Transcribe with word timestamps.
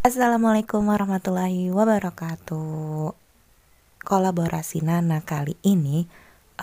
Assalamualaikum 0.00 0.88
warahmatullahi 0.88 1.68
wabarakatuh. 1.68 3.12
Kolaborasi 4.00 4.80
Nana 4.80 5.20
kali 5.20 5.60
ini 5.60 6.08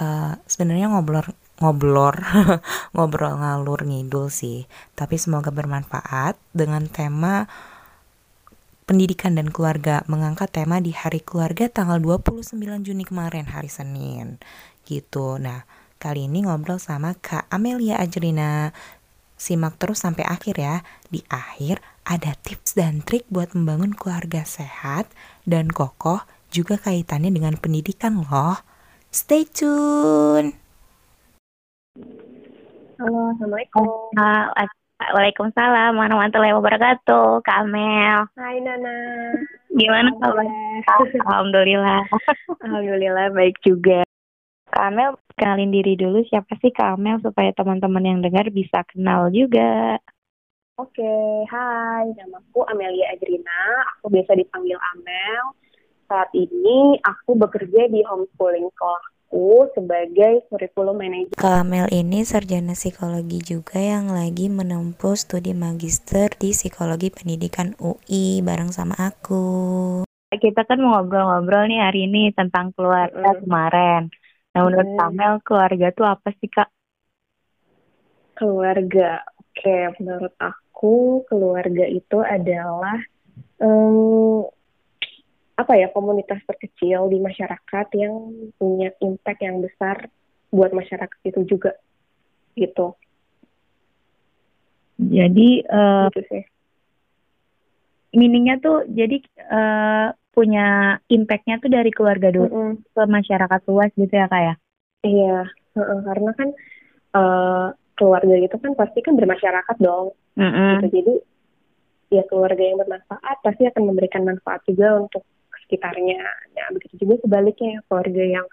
uh, 0.01 0.41
sebenarnya 0.49 0.89
ngobrol 0.89 1.21
ngobrol 1.61 2.17
ngobrol 2.97 3.37
ngalur 3.37 3.85
ngidul 3.85 4.33
sih, 4.33 4.65
tapi 4.97 5.21
semoga 5.21 5.53
bermanfaat 5.53 6.33
dengan 6.49 6.89
tema 6.89 7.45
pendidikan 8.89 9.37
dan 9.37 9.53
keluarga 9.53 10.01
mengangkat 10.09 10.49
tema 10.49 10.81
di 10.81 10.97
Hari 10.97 11.21
Keluarga 11.21 11.69
tanggal 11.69 12.01
29 12.01 12.57
Juni 12.81 13.05
kemarin 13.05 13.53
hari 13.53 13.69
Senin 13.69 14.41
gitu. 14.89 15.37
Nah, 15.37 15.69
kali 16.01 16.25
ini 16.25 16.41
ngobrol 16.41 16.81
sama 16.81 17.13
Kak 17.13 17.45
Amelia 17.53 18.01
Ajrina. 18.01 18.73
Simak 19.37 19.77
terus 19.77 20.01
sampai 20.01 20.25
akhir 20.25 20.57
ya. 20.57 20.81
Di 21.13 21.21
akhir 21.29 21.85
ada 22.07 22.39
tips 22.39 22.79
dan 22.79 23.03
trik 23.03 23.27
buat 23.27 23.51
membangun 23.51 23.91
keluarga 23.91 24.47
sehat 24.47 25.11
dan 25.43 25.67
kokoh 25.67 26.23
juga 26.47 26.79
kaitannya 26.79 27.35
dengan 27.35 27.59
pendidikan 27.59 28.23
loh. 28.23 28.63
Stay 29.11 29.43
tune. 29.43 30.55
Halo, 32.95 33.35
Assalamualaikum. 33.35 34.15
Waalaikumsalam 34.97 35.93
warahmatullahi 35.99 36.55
wabarakatuh, 36.57 37.43
Kak 37.43 37.67
Amel. 37.67 38.25
Hai 38.39 38.57
Nana. 38.63 38.95
Gimana 39.69 40.09
kabar? 40.17 40.47
Alhamdulillah. 41.27 42.01
Alhamdulillah 42.63 43.35
baik 43.35 43.59
juga. 43.61 44.07
Kak 44.71 44.89
Amel, 44.89 45.19
kenalin 45.35 45.75
diri 45.75 45.99
dulu 45.99 46.23
siapa 46.25 46.55
sih 46.63 46.71
Kak 46.71 46.97
Amel 46.97 47.19
supaya 47.19 47.51
teman-teman 47.53 48.01
yang 48.01 48.19
dengar 48.23 48.47
bisa 48.49 48.81
kenal 48.89 49.29
juga. 49.29 49.99
Oke, 50.77 51.09
hai, 51.49 52.05
namaku 52.13 52.61
Amelia 52.69 53.09
Adrina, 53.09 53.81
aku 53.97 54.13
biasa 54.13 54.37
dipanggil 54.37 54.77
Amel. 54.93 55.57
Saat 56.05 56.29
ini 56.37 57.01
aku 57.01 57.33
bekerja 57.33 57.89
di 57.89 58.05
homeschooling 58.05 58.69
sekolahku 58.69 59.73
sebagai 59.73 60.45
kurikulum 60.45 61.01
manager. 61.01 61.33
Kak 61.33 61.65
Amel 61.65 61.89
ini 61.89 62.21
sarjana 62.21 62.77
psikologi 62.77 63.41
juga 63.41 63.81
yang 63.81 64.13
lagi 64.13 64.53
menempuh 64.53 65.17
studi 65.17 65.57
magister 65.57 66.29
di 66.37 66.53
psikologi 66.53 67.09
pendidikan 67.09 67.73
UI 67.81 68.45
bareng 68.45 68.69
sama 68.69 69.01
aku. 69.01 70.05
Kita 70.29 70.61
kan 70.61 70.77
mau 70.77 71.01
ngobrol-ngobrol 71.01 71.73
nih 71.73 71.81
hari 71.81 72.05
ini 72.05 72.29
tentang 72.37 72.69
keluarga 72.77 73.33
mm. 73.33 73.41
kemarin. 73.41 74.13
Nah 74.53 74.61
menurut 74.61 74.93
mm. 74.93 75.05
Amel 75.09 75.41
keluarga 75.41 75.89
tuh 75.89 76.05
apa 76.05 76.29
sih 76.37 76.45
kak? 76.53 76.69
Keluarga, 78.37 79.25
oke 79.25 79.97
menurut 79.97 80.37
aku 80.37 80.66
aku 80.77 81.25
keluarga 81.25 81.89
itu 81.89 82.21
adalah 82.21 83.01
um, 83.57 84.45
apa 85.57 85.73
ya 85.73 85.89
komunitas 85.89 86.37
terkecil 86.45 87.09
di 87.09 87.17
masyarakat 87.17 87.87
yang 87.97 88.13
punya 88.61 88.93
impact 89.01 89.41
yang 89.41 89.57
besar 89.65 90.05
buat 90.53 90.69
masyarakat 90.69 91.17
itu 91.25 91.41
juga 91.49 91.73
gitu. 92.53 92.93
Jadi 95.01 95.65
uh, 95.65 96.13
gitu 96.13 96.21
sih. 96.29 96.45
Meaningnya 98.13 98.61
tuh 98.61 98.85
jadi 98.85 99.17
uh, 99.49 100.13
punya 100.29 101.01
impactnya 101.09 101.57
tuh 101.57 101.73
dari 101.73 101.89
keluarga 101.89 102.29
dulu 102.29 102.53
mm 102.53 102.53
-hmm. 102.53 102.93
ke 102.93 103.01
masyarakat 103.09 103.61
luas 103.65 103.89
gitu 103.97 104.13
ya 104.13 104.29
kak 104.29 104.41
ya? 104.45 104.55
Iya, 105.01 105.39
uh 105.49 105.79
-uh, 105.81 105.99
karena 106.05 106.31
kan 106.37 106.49
uh, 107.17 107.67
keluarga 107.97 108.35
itu 108.37 108.55
kan 108.55 108.71
pasti 108.77 109.01
kan 109.01 109.17
bermasyarakat 109.17 109.77
dong 109.81 110.13
mm-hmm. 110.37 110.71
gitu 110.77 110.87
jadi 111.01 111.13
ya 112.07 112.23
keluarga 112.29 112.63
yang 112.63 112.77
bermanfaat 112.79 113.37
pasti 113.43 113.67
akan 113.67 113.83
memberikan 113.91 114.23
manfaat 114.23 114.63
juga 114.63 115.01
untuk 115.01 115.25
sekitarnya 115.67 116.23
nah 116.55 116.71
begitu 116.71 117.03
juga 117.03 117.19
sebaliknya 117.25 117.83
keluarga 117.89 118.23
yang 118.23 118.47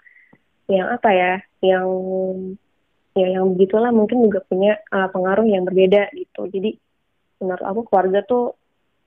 yang 0.65 0.87
apa 0.91 1.09
ya 1.13 1.33
yang 1.61 1.87
ya 3.15 3.27
yang 3.39 3.55
begitulah 3.55 3.95
mungkin 3.95 4.27
juga 4.27 4.43
punya 4.43 4.75
uh, 4.91 5.07
pengaruh 5.07 5.47
yang 5.47 5.63
berbeda 5.63 6.11
gitu 6.11 6.51
jadi 6.51 6.75
menurut 7.39 7.63
aku 7.63 7.81
keluarga 7.87 8.19
tuh 8.27 8.57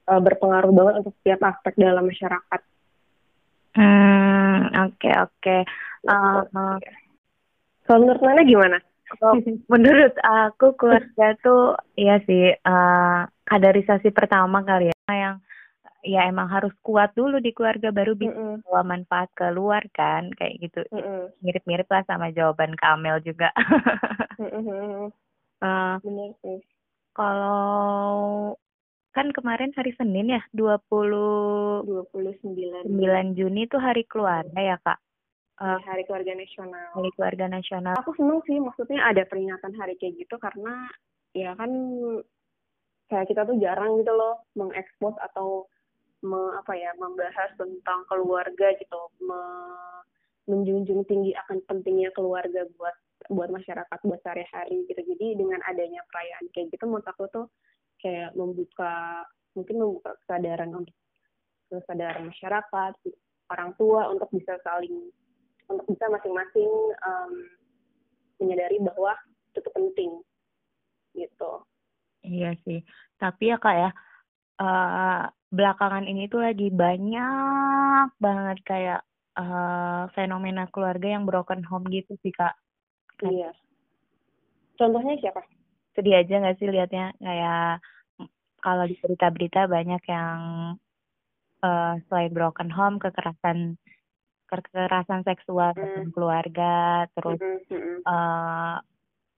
uh, 0.08 0.20
berpengaruh 0.22 0.72
banget 0.72 0.94
untuk 1.04 1.14
setiap 1.20 1.40
aspek 1.52 1.74
dalam 1.76 2.08
masyarakat. 2.08 2.60
Hmm 3.76 4.62
oke 4.88 4.96
okay, 4.96 5.14
oke. 5.18 5.32
Okay. 5.42 5.60
Uh, 6.08 6.42
uh. 6.56 6.76
Kalau 7.84 8.04
menurut 8.04 8.20
Nana 8.20 8.42
gimana? 8.44 8.78
menurut 9.72 10.14
aku 10.20 10.76
keluarga 10.76 11.26
tuh 11.44 11.76
ya 11.96 12.20
sih 12.24 12.52
uh, 12.54 13.24
kaderisasi 13.48 14.12
pertama 14.12 14.60
kali 14.62 14.92
ya. 14.92 14.96
Yang 15.08 15.36
ya 16.06 16.20
emang 16.30 16.46
harus 16.46 16.70
kuat 16.84 17.10
dulu 17.18 17.42
di 17.42 17.50
keluarga 17.50 17.90
baru 17.90 18.14
bisa 18.14 18.32
mm 18.32 18.62
-mm. 18.62 18.84
manfaat 18.86 19.28
keluar 19.34 19.82
kan 19.90 20.30
kayak 20.36 20.62
gitu. 20.62 20.80
Mirip-mirip 21.42 21.88
lah 21.90 22.04
sama 22.06 22.30
jawaban 22.30 22.76
Kamel 22.78 23.20
juga. 23.24 23.50
Uh, 25.58 25.98
benar 26.06 26.30
sih. 26.38 26.62
kalau 27.18 28.54
kan 29.10 29.26
kemarin 29.34 29.74
hari 29.74 29.90
Senin 29.98 30.30
ya 30.30 30.38
dua 30.54 30.78
puluh 30.86 31.82
sembilan. 32.14 33.34
Juni 33.34 33.66
itu 33.66 33.74
hari 33.74 34.06
keluarga 34.06 34.54
ya 34.54 34.78
kak 34.78 35.02
uh, 35.58 35.78
Hari 35.82 36.02
Keluarga 36.06 36.34
Nasional. 36.34 36.88
Hari 36.94 37.10
Keluarga 37.14 37.46
Nasional. 37.50 37.94
Aku 38.00 38.14
seneng 38.14 38.40
sih, 38.46 38.58
maksudnya 38.58 39.02
ada 39.06 39.22
peringatan 39.26 39.74
hari 39.74 39.98
kayak 39.98 40.18
gitu 40.26 40.34
karena 40.38 40.88
ya 41.34 41.52
kan 41.58 41.70
kayak 43.12 43.26
kita 43.28 43.44
tuh 43.44 43.56
jarang 43.60 44.00
gitu 44.00 44.12
loh 44.14 44.42
mengekspos 44.56 45.16
atau 45.32 45.68
me, 46.24 46.38
apa 46.58 46.72
ya 46.74 46.90
membahas 46.98 47.50
tentang 47.58 48.00
keluarga 48.10 48.74
gitu, 48.78 49.00
me, 49.22 49.40
menjunjung 50.48 51.04
tinggi 51.04 51.36
akan 51.46 51.60
pentingnya 51.68 52.10
keluarga 52.16 52.64
buat 52.80 52.96
buat 53.28 53.50
masyarakat 53.52 53.98
buat 54.06 54.20
sehari-hari 54.24 54.88
gitu. 54.88 55.00
Jadi 55.14 55.36
dengan 55.36 55.60
adanya 55.66 56.00
perayaan 56.08 56.48
kayak 56.54 56.72
gitu 56.72 56.88
menurut 56.88 57.04
aku 57.04 57.28
tuh 57.28 57.46
kayak 58.00 58.32
membuka 58.38 59.26
mungkin 59.52 59.76
membuka 59.82 60.14
kesadaran 60.24 60.70
untuk 60.70 60.96
kesadaran 61.68 62.30
masyarakat 62.30 62.92
orang 63.52 63.70
tua 63.76 64.08
untuk 64.08 64.30
bisa 64.32 64.56
saling 64.64 65.12
untuk 65.68 65.84
bisa 65.88 66.08
masing-masing 66.08 66.70
um, 67.04 67.32
menyadari 68.40 68.80
bahwa 68.80 69.12
itu 69.52 69.58
tuh 69.60 69.74
penting 69.76 70.10
gitu. 71.16 71.52
Iya 72.24 72.56
sih, 72.66 72.82
tapi 73.16 73.54
ya 73.54 73.56
kak 73.60 73.76
ya 73.76 73.90
uh, 74.60 75.22
belakangan 75.48 76.04
ini 76.04 76.28
tuh 76.28 76.44
lagi 76.44 76.68
banyak 76.68 78.12
banget 78.20 78.58
kayak 78.66 79.00
uh, 79.38 80.10
fenomena 80.12 80.68
keluarga 80.68 81.16
yang 81.16 81.24
broken 81.24 81.64
home 81.64 81.88
gitu 81.88 82.18
sih 82.20 82.34
kak. 82.34 82.52
Kan? 83.22 83.32
Iya. 83.32 83.50
Contohnya 84.78 85.18
siapa? 85.18 85.42
Sedih 85.94 86.22
aja 86.22 86.34
nggak 86.38 86.56
sih 86.62 86.68
liatnya 86.70 87.14
kayak 87.18 87.82
kalau 88.62 88.84
di 88.86 88.94
berita-berita 88.98 89.70
banyak 89.70 90.02
yang 90.10 90.38
uh, 91.62 91.94
selain 92.06 92.30
broken 92.34 92.70
home 92.70 92.98
kekerasan 92.98 93.78
kekerasan 94.48 95.22
seksual 95.28 95.76
dalam 95.76 96.08
hmm. 96.08 96.14
keluarga 96.16 97.04
terus 97.12 97.38
uh, 98.08 98.80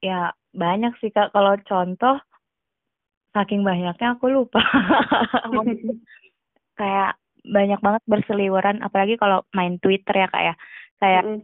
ya 0.00 0.32
banyak 0.54 0.94
sih 1.02 1.12
kak 1.12 1.34
kalau 1.34 1.58
contoh 1.66 2.16
saking 3.30 3.62
banyaknya 3.62 4.18
aku 4.18 4.26
lupa 4.30 4.58
kayak 6.80 7.14
banyak 7.46 7.80
banget 7.80 8.02
berseliweran 8.08 8.82
apalagi 8.82 9.14
kalau 9.20 9.46
main 9.54 9.78
Twitter 9.78 10.26
ya 10.26 10.28
kak 10.28 10.44
ya 10.44 10.54
kayak 11.00 11.22
mm. 11.24 11.40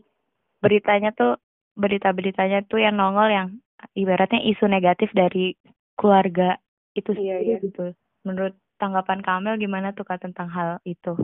beritanya 0.60 1.10
tuh 1.16 1.40
berita-beritanya 1.76 2.64
tuh 2.68 2.82
yang 2.82 2.96
nongol 2.96 3.28
yang 3.28 3.48
ibaratnya 3.96 4.40
isu 4.44 4.68
negatif 4.68 5.08
dari 5.12 5.56
keluarga 5.96 6.56
itu 6.96 7.12
iya, 7.16 7.40
sendiri 7.40 7.44
iya. 7.44 7.56
gitu 7.64 7.84
menurut 8.24 8.54
tanggapan 8.76 9.24
Kamel 9.24 9.56
gimana 9.56 9.96
tuh 9.96 10.04
kak 10.04 10.20
tentang 10.20 10.52
hal 10.52 10.80
itu 10.84 11.16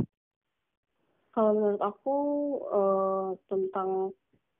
kalau 1.33 1.51
menurut 1.57 1.83
aku 1.83 2.17
uh, 2.69 3.29
tentang 3.49 4.13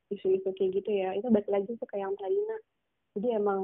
isu-isu 0.09 0.49
kayak 0.57 0.81
gitu 0.81 0.89
ya 0.89 1.13
itu 1.17 1.29
balik 1.29 1.49
lagi 1.49 1.73
tuh 1.77 1.87
kayak 1.89 2.09
yang 2.09 2.15
tadi 2.17 2.37
nak 2.49 2.61
jadi 3.13 3.27
emang 3.41 3.59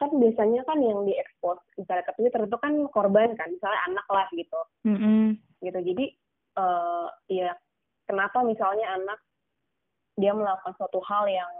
kan 0.00 0.10
biasanya 0.16 0.64
kan 0.64 0.78
yang 0.80 1.04
diekspos 1.04 1.60
misalnya 1.76 2.04
ke 2.08 2.12
Twitter 2.16 2.42
itu 2.48 2.56
kan 2.56 2.74
korban 2.88 3.36
kan 3.36 3.52
misalnya 3.52 3.80
anak 3.84 4.06
lah 4.08 4.26
gitu 4.32 4.60
mm-hmm. 4.88 5.24
gitu 5.60 5.78
jadi 5.92 6.04
uh, 6.56 7.08
ya 7.28 7.52
kenapa 8.08 8.40
misalnya 8.40 8.86
anak 8.96 9.20
dia 10.16 10.32
melakukan 10.32 10.72
suatu 10.80 11.04
hal 11.04 11.28
yang 11.28 11.52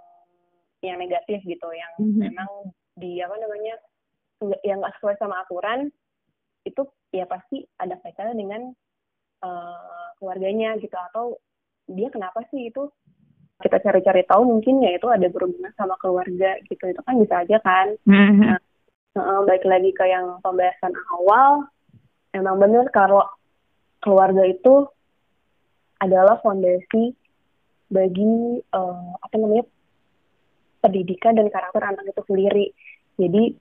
yang 0.81 0.97
negatif 0.97 1.45
gitu 1.45 1.69
yang 1.69 1.93
mm-hmm. 2.01 2.33
memang 2.33 2.51
dia 2.97 3.29
apa 3.29 3.37
namanya 3.37 3.75
yang 4.65 4.81
nggak 4.81 4.97
sesuai 4.99 5.21
sama 5.21 5.45
aturan 5.45 5.93
itu 6.65 6.83
ya 7.13 7.29
pasti 7.29 7.69
ada 7.77 8.01
kaitannya 8.01 8.37
dengan 8.41 8.63
uh, 9.45 10.10
keluarganya 10.21 10.77
gitu 10.79 10.95
atau 10.95 11.41
dia 11.89 12.13
kenapa 12.13 12.45
sih 12.53 12.69
itu 12.69 12.87
kita 13.61 13.81
cari-cari 13.81 14.25
tahu 14.25 14.47
mungkin 14.47 14.85
ya 14.85 14.95
itu 14.95 15.09
ada 15.09 15.27
berhubungan 15.29 15.73
sama 15.75 15.97
keluarga 16.01 16.61
gitu 16.69 16.85
itu 16.87 17.01
kan 17.01 17.15
bisa 17.19 17.35
aja 17.43 17.57
kan 17.61 17.97
mm-hmm. 18.05 18.47
nah, 18.47 18.61
uh, 19.17 19.41
baik 19.49 19.65
lagi 19.65 19.91
ke 19.97 20.05
yang 20.07 20.39
pembahasan 20.45 20.93
awal 21.17 21.67
emang 22.37 22.61
bener 22.61 22.87
kalau 22.93 23.25
keluarga 24.01 24.45
itu 24.49 24.89
adalah 26.01 26.41
fondasi 26.41 27.13
bagi 27.93 28.63
uh, 28.73 29.13
apa 29.21 29.35
namanya 29.37 29.67
pendidikan 30.81 31.37
dan 31.37 31.53
karakter 31.53 31.83
anak 31.85 32.09
itu 32.09 32.23
sendiri. 32.25 32.67
Jadi 33.21 33.53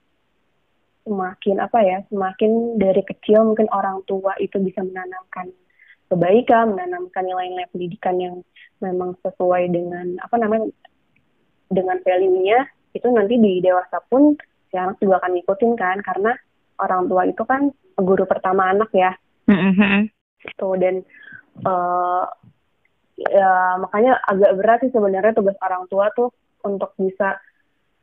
semakin 1.04 1.56
apa 1.60 1.78
ya, 1.84 1.98
semakin 2.08 2.80
dari 2.80 3.02
kecil 3.04 3.44
mungkin 3.44 3.68
orang 3.70 4.00
tua 4.08 4.32
itu 4.40 4.56
bisa 4.62 4.80
menanamkan 4.80 5.52
kebaikan, 6.10 6.74
menanamkan 6.74 7.22
nilai-nilai 7.22 7.70
pendidikan 7.70 8.18
yang 8.18 8.36
memang 8.82 9.14
sesuai 9.22 9.70
dengan 9.70 10.18
apa 10.20 10.36
namanya 10.36 10.66
dengan 11.70 12.02
value-nya 12.02 12.66
itu 12.98 13.06
nanti 13.14 13.38
di 13.38 13.62
dewasa 13.62 14.02
pun 14.10 14.34
si 14.70 14.74
anak 14.74 14.98
juga 14.98 15.22
akan 15.22 15.38
ngikutin 15.38 15.72
kan 15.78 16.02
karena 16.02 16.34
orang 16.82 17.06
tua 17.06 17.22
itu 17.30 17.42
kan 17.46 17.70
guru 17.94 18.26
pertama 18.26 18.74
anak 18.74 18.90
ya. 18.90 19.14
Mm-hmm. 19.46 20.10
Itu 20.50 20.68
dan 20.82 21.06
uh, 21.62 22.26
ya 23.20 23.78
makanya 23.78 24.18
agak 24.26 24.52
berat 24.58 24.78
sih 24.82 24.90
sebenarnya 24.90 25.36
tugas 25.36 25.54
orang 25.62 25.86
tua 25.86 26.10
tuh 26.16 26.34
untuk 26.66 26.90
bisa 26.98 27.38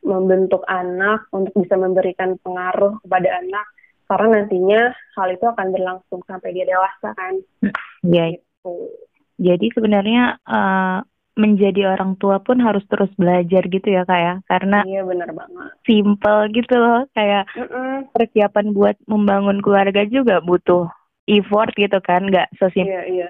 membentuk 0.00 0.62
anak, 0.70 1.26
untuk 1.34 1.52
bisa 1.58 1.74
memberikan 1.74 2.38
pengaruh 2.40 3.02
kepada 3.02 3.42
anak, 3.42 3.66
karena 4.06 4.26
nantinya 4.40 4.80
hal 5.18 5.28
itu 5.34 5.44
akan 5.44 5.74
berlangsung 5.74 6.22
sampai 6.24 6.54
dia 6.54 6.64
dewasa 6.64 7.12
kan. 7.18 7.34
Iya. 8.04 8.38
Gitu. 8.38 8.74
Jadi 9.38 9.66
sebenarnya 9.70 10.42
uh, 10.42 10.98
menjadi 11.38 11.94
orang 11.94 12.18
tua 12.18 12.42
pun 12.42 12.58
harus 12.58 12.82
terus 12.90 13.10
belajar 13.14 13.62
gitu 13.70 13.86
ya 13.86 14.02
kak 14.02 14.18
ya, 14.18 14.34
karena 14.50 14.82
iya 14.82 15.06
benar 15.06 15.30
banget. 15.30 15.70
Simple 15.86 16.40
gitu 16.50 16.74
loh, 16.74 17.06
kayak 17.14 17.46
mm 17.54 17.66
-mm. 17.70 17.94
persiapan 18.10 18.74
buat 18.74 18.98
membangun 19.06 19.62
keluarga 19.62 20.02
juga 20.10 20.42
butuh 20.42 20.90
effort 21.30 21.70
gitu 21.78 22.02
kan, 22.02 22.26
nggak 22.26 22.50
sesimpel. 22.58 22.90
Iya, 22.90 23.02
iya 23.06 23.28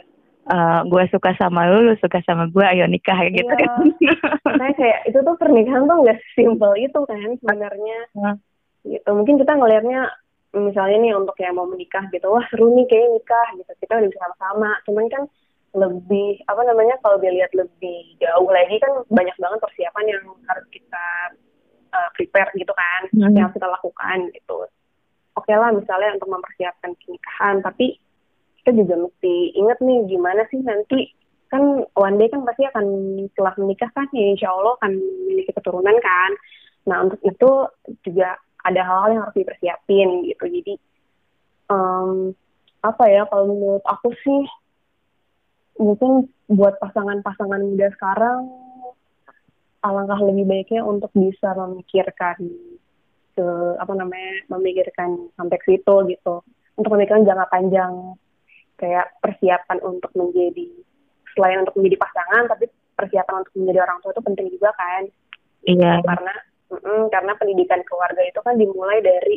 uh, 0.49 0.81
gue 0.89 1.05
suka 1.13 1.37
sama 1.37 1.69
lu, 1.69 1.93
lu 1.93 1.95
suka 2.01 2.25
sama 2.25 2.49
gue, 2.49 2.65
ayo 2.65 2.89
nikah 2.89 3.21
gitu 3.29 3.47
iya. 3.47 3.69
kan. 3.69 3.71
Saya 4.59 4.73
kayak 4.75 5.01
itu 5.13 5.19
tuh 5.21 5.37
pernikahan 5.37 5.85
tuh 5.85 5.97
gak 6.09 6.19
simpel 6.33 6.73
itu 6.81 7.01
kan 7.05 7.31
sebenarnya. 7.39 7.99
Gitu. 8.83 9.09
Mungkin 9.09 9.37
kita 9.41 9.53
ngelihatnya 9.55 10.09
misalnya 10.57 10.97
nih 11.01 11.13
untuk 11.17 11.37
yang 11.41 11.57
mau 11.57 11.69
menikah 11.69 12.05
gitu, 12.13 12.27
wah 12.33 12.45
seru 12.49 12.73
nih 12.73 12.87
kayak 12.89 13.09
nikah 13.17 13.49
gitu. 13.57 13.73
Kita 13.85 13.93
udah 14.01 14.09
bisa 14.09 14.21
sama-sama. 14.25 14.71
Cuman 14.89 15.07
kan 15.13 15.23
lebih 15.77 16.41
apa 16.49 16.63
namanya 16.65 16.97
kalau 17.05 17.21
dilihat 17.21 17.53
lebih 17.53 18.17
jauh 18.19 18.49
lagi 18.49 18.81
kan 18.81 18.93
banyak 19.13 19.37
banget 19.37 19.59
persiapan 19.61 20.05
yang 20.09 20.25
harus 20.49 20.67
kita 20.73 21.07
uh, 21.93 22.11
prepare 22.17 22.51
gitu 22.57 22.73
kan, 22.73 23.01
hmm. 23.13 23.37
yang 23.37 23.49
harus 23.49 23.57
kita 23.57 23.69
lakukan 23.69 24.19
gitu. 24.33 24.65
Oke 25.37 25.55
okay 25.55 25.57
lah 25.61 25.71
misalnya 25.71 26.17
untuk 26.19 26.33
mempersiapkan 26.33 26.97
pernikahan, 26.99 27.57
tapi 27.63 28.01
kita 28.69 28.85
juga 28.85 29.09
mesti 29.09 29.35
ingat 29.57 29.79
nih 29.81 29.99
gimana 30.13 30.43
sih 30.53 30.61
nanti 30.61 31.09
kan 31.49 31.89
one 31.97 32.17
day 32.21 32.29
kan 32.29 32.45
pasti 32.45 32.69
akan 32.69 32.85
setelah 33.33 33.55
menikah 33.57 33.89
kan 33.97 34.05
ya 34.13 34.37
insya 34.37 34.53
Allah 34.53 34.77
akan 34.77 34.93
memiliki 34.93 35.53
keturunan 35.57 35.97
kan 36.05 36.31
nah 36.85 36.97
untuk 37.05 37.21
itu 37.25 37.51
juga 38.05 38.37
ada 38.65 38.81
hal-hal 38.83 39.11
yang 39.15 39.23
harus 39.29 39.39
dipersiapin 39.39 40.09
gitu. 40.27 40.45
Jadi 40.49 40.75
um, 41.71 42.33
apa 42.83 43.05
ya 43.11 43.27
kalau 43.27 43.45
menurut 43.51 43.85
aku 43.87 44.15
sih 44.23 44.43
mungkin 45.79 46.31
buat 46.51 46.79
pasangan-pasangan 46.83 47.63
muda 47.63 47.91
sekarang 47.95 48.51
alangkah 49.83 50.19
lebih 50.19 50.47
baiknya 50.47 50.83
untuk 50.83 51.11
bisa 51.15 51.55
memikirkan 51.55 52.39
ke 53.39 53.47
apa 53.79 53.93
namanya 53.95 54.43
memikirkan 54.51 55.31
konteks 55.39 55.67
itu 55.71 55.95
gitu. 56.11 56.43
Untuk 56.79 56.91
memikirkan 56.95 57.27
jangka 57.27 57.47
panjang 57.51 57.93
kayak 58.79 59.11
persiapan 59.23 59.79
untuk 59.83 60.11
menjadi 60.15 60.71
selain 61.35 61.63
untuk 61.63 61.79
menjadi 61.79 61.99
pasangan 62.03 62.51
tapi 62.51 62.67
persiapan 62.99 63.35
untuk 63.43 63.55
menjadi 63.55 63.79
orang 63.87 63.99
tua 64.03 64.11
itu 64.11 64.23
penting 64.27 64.47
juga 64.51 64.71
kan. 64.75 65.03
Iya. 65.67 66.03
Karena 66.03 66.35
mm 66.69 66.79
-mm, 66.79 67.01
karena 67.13 67.33
pendidikan 67.37 67.81
keluarga 67.85 68.23
itu 68.25 68.41
kan 68.45 68.55
dimulai 68.57 69.01
dari 69.01 69.37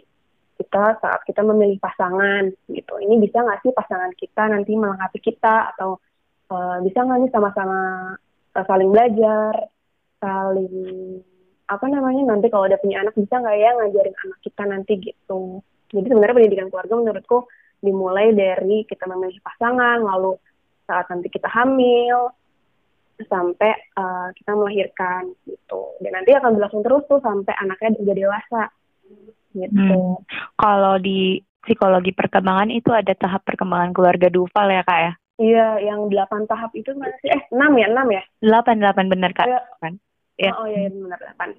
kita 0.61 1.01
saat 1.01 1.21
kita 1.25 1.41
memilih 1.41 1.81
pasangan 1.81 2.53
gitu. 2.69 2.93
Ini 3.01 3.17
bisa 3.17 3.41
nggak 3.41 3.65
sih 3.65 3.71
pasangan 3.73 4.13
kita 4.13 4.51
nanti 4.51 4.77
melengkapi 4.77 5.19
kita? 5.19 5.73
Atau 5.73 5.97
uh, 6.53 6.77
bisa 6.85 7.01
nggak 7.01 7.19
nih 7.25 7.31
sama-sama 7.33 7.79
uh, 8.53 8.65
saling 8.69 8.93
belajar 8.93 9.53
saling 10.21 11.17
apa 11.65 11.85
namanya 11.87 12.35
nanti 12.35 12.51
kalau 12.51 12.69
udah 12.69 12.77
punya 12.77 13.01
anak 13.01 13.15
bisa 13.17 13.41
nggak 13.41 13.57
ya 13.57 13.69
ngajarin 13.79 14.15
anak 14.27 14.39
kita 14.43 14.63
nanti 14.69 14.93
gitu. 15.01 15.41
Jadi 15.91 16.07
sebenarnya 16.07 16.37
pendidikan 16.37 16.67
keluarga 16.69 16.93
menurutku 16.99 17.37
dimulai 17.81 18.31
dari 18.37 18.85
kita 18.85 19.09
memilih 19.09 19.41
pasangan, 19.41 19.99
lalu 19.99 20.37
saat 20.85 21.09
nanti 21.09 21.27
kita 21.27 21.49
hamil, 21.49 22.29
sampai 23.27 23.71
uh, 23.97 24.29
kita 24.37 24.51
melahirkan 24.55 25.33
gitu. 25.45 25.81
Dan 26.01 26.15
nanti 26.15 26.31
akan 26.33 26.57
berlangsung 26.57 26.83
terus 26.85 27.03
tuh 27.05 27.21
sampai 27.21 27.53
anaknya 27.57 27.97
udah 27.99 28.15
dewasa. 28.15 28.63
Gitu. 29.51 29.75
Hmm. 29.75 30.15
Kalau 30.55 30.95
di 31.01 31.43
psikologi 31.61 32.15
perkembangan 32.15 32.71
itu 32.71 32.89
ada 32.95 33.11
tahap 33.13 33.43
perkembangan 33.43 33.91
keluarga 33.91 34.31
Duval 34.31 34.67
ya 34.71 34.83
kak 34.87 34.99
ya? 34.99 35.13
Iya, 35.41 35.67
yang 35.81 36.05
delapan 36.07 36.45
tahap 36.45 36.69
itu 36.77 36.93
masih 36.93 37.33
eh 37.33 37.43
enam 37.49 37.73
ya 37.77 37.87
enam 37.89 38.07
ya? 38.13 38.23
Delapan 38.39 38.75
delapan 38.77 39.05
benar 39.09 39.31
kak. 39.33 39.47
Ya. 39.49 39.59
Ya. 40.39 40.51
Oh 40.57 40.65
iya 40.69 40.89
benar 40.89 41.17
delapan. 41.17 41.49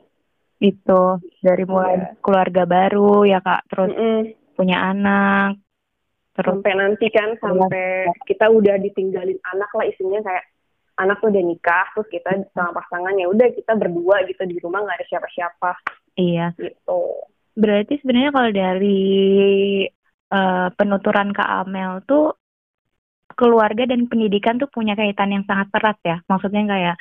Itu 0.63 1.19
dari 1.43 1.65
mulai 1.67 1.95
ya. 1.99 2.07
keluarga 2.23 2.63
baru 2.65 3.27
ya 3.27 3.43
kak, 3.43 3.67
terus 3.67 3.91
mm 3.91 3.99
-mm. 3.99 4.19
punya 4.55 4.79
anak, 4.79 5.59
Terus 6.33 6.65
sampai 6.65 6.75
nanti 6.81 7.07
kan 7.13 7.37
sampai 7.37 8.09
kita 8.25 8.49
udah 8.49 8.81
ditinggalin 8.81 9.37
anak 9.53 9.69
lah 9.77 9.85
isinya 9.85 10.25
kayak 10.25 10.45
anak 11.01 11.21
tuh 11.25 11.33
udah 11.33 11.45
nikah 11.45 11.87
terus 11.97 12.09
kita 12.13 12.31
sama 12.53 12.77
pasangan 12.77 13.17
ya 13.17 13.27
udah 13.29 13.49
kita 13.53 13.73
berdua 13.77 14.29
gitu 14.29 14.43
di 14.45 14.57
rumah 14.61 14.85
nggak 14.85 14.99
ada 15.01 15.07
siapa-siapa. 15.09 15.71
Iya. 16.21 16.47
Gitu. 16.57 17.01
Berarti 17.57 17.95
sebenarnya 18.01 18.33
kalau 18.33 18.51
dari 18.53 19.03
uh, 20.33 20.69
penuturan 20.77 21.33
Kak 21.33 21.51
Amel 21.65 22.05
tuh 22.05 22.37
keluarga 23.33 23.89
dan 23.89 24.09
pendidikan 24.09 24.61
tuh 24.61 24.69
punya 24.69 24.93
kaitan 24.93 25.33
yang 25.33 25.45
sangat 25.49 25.69
erat 25.73 25.99
ya. 26.05 26.17
Maksudnya 26.29 26.63
kayak 26.69 26.97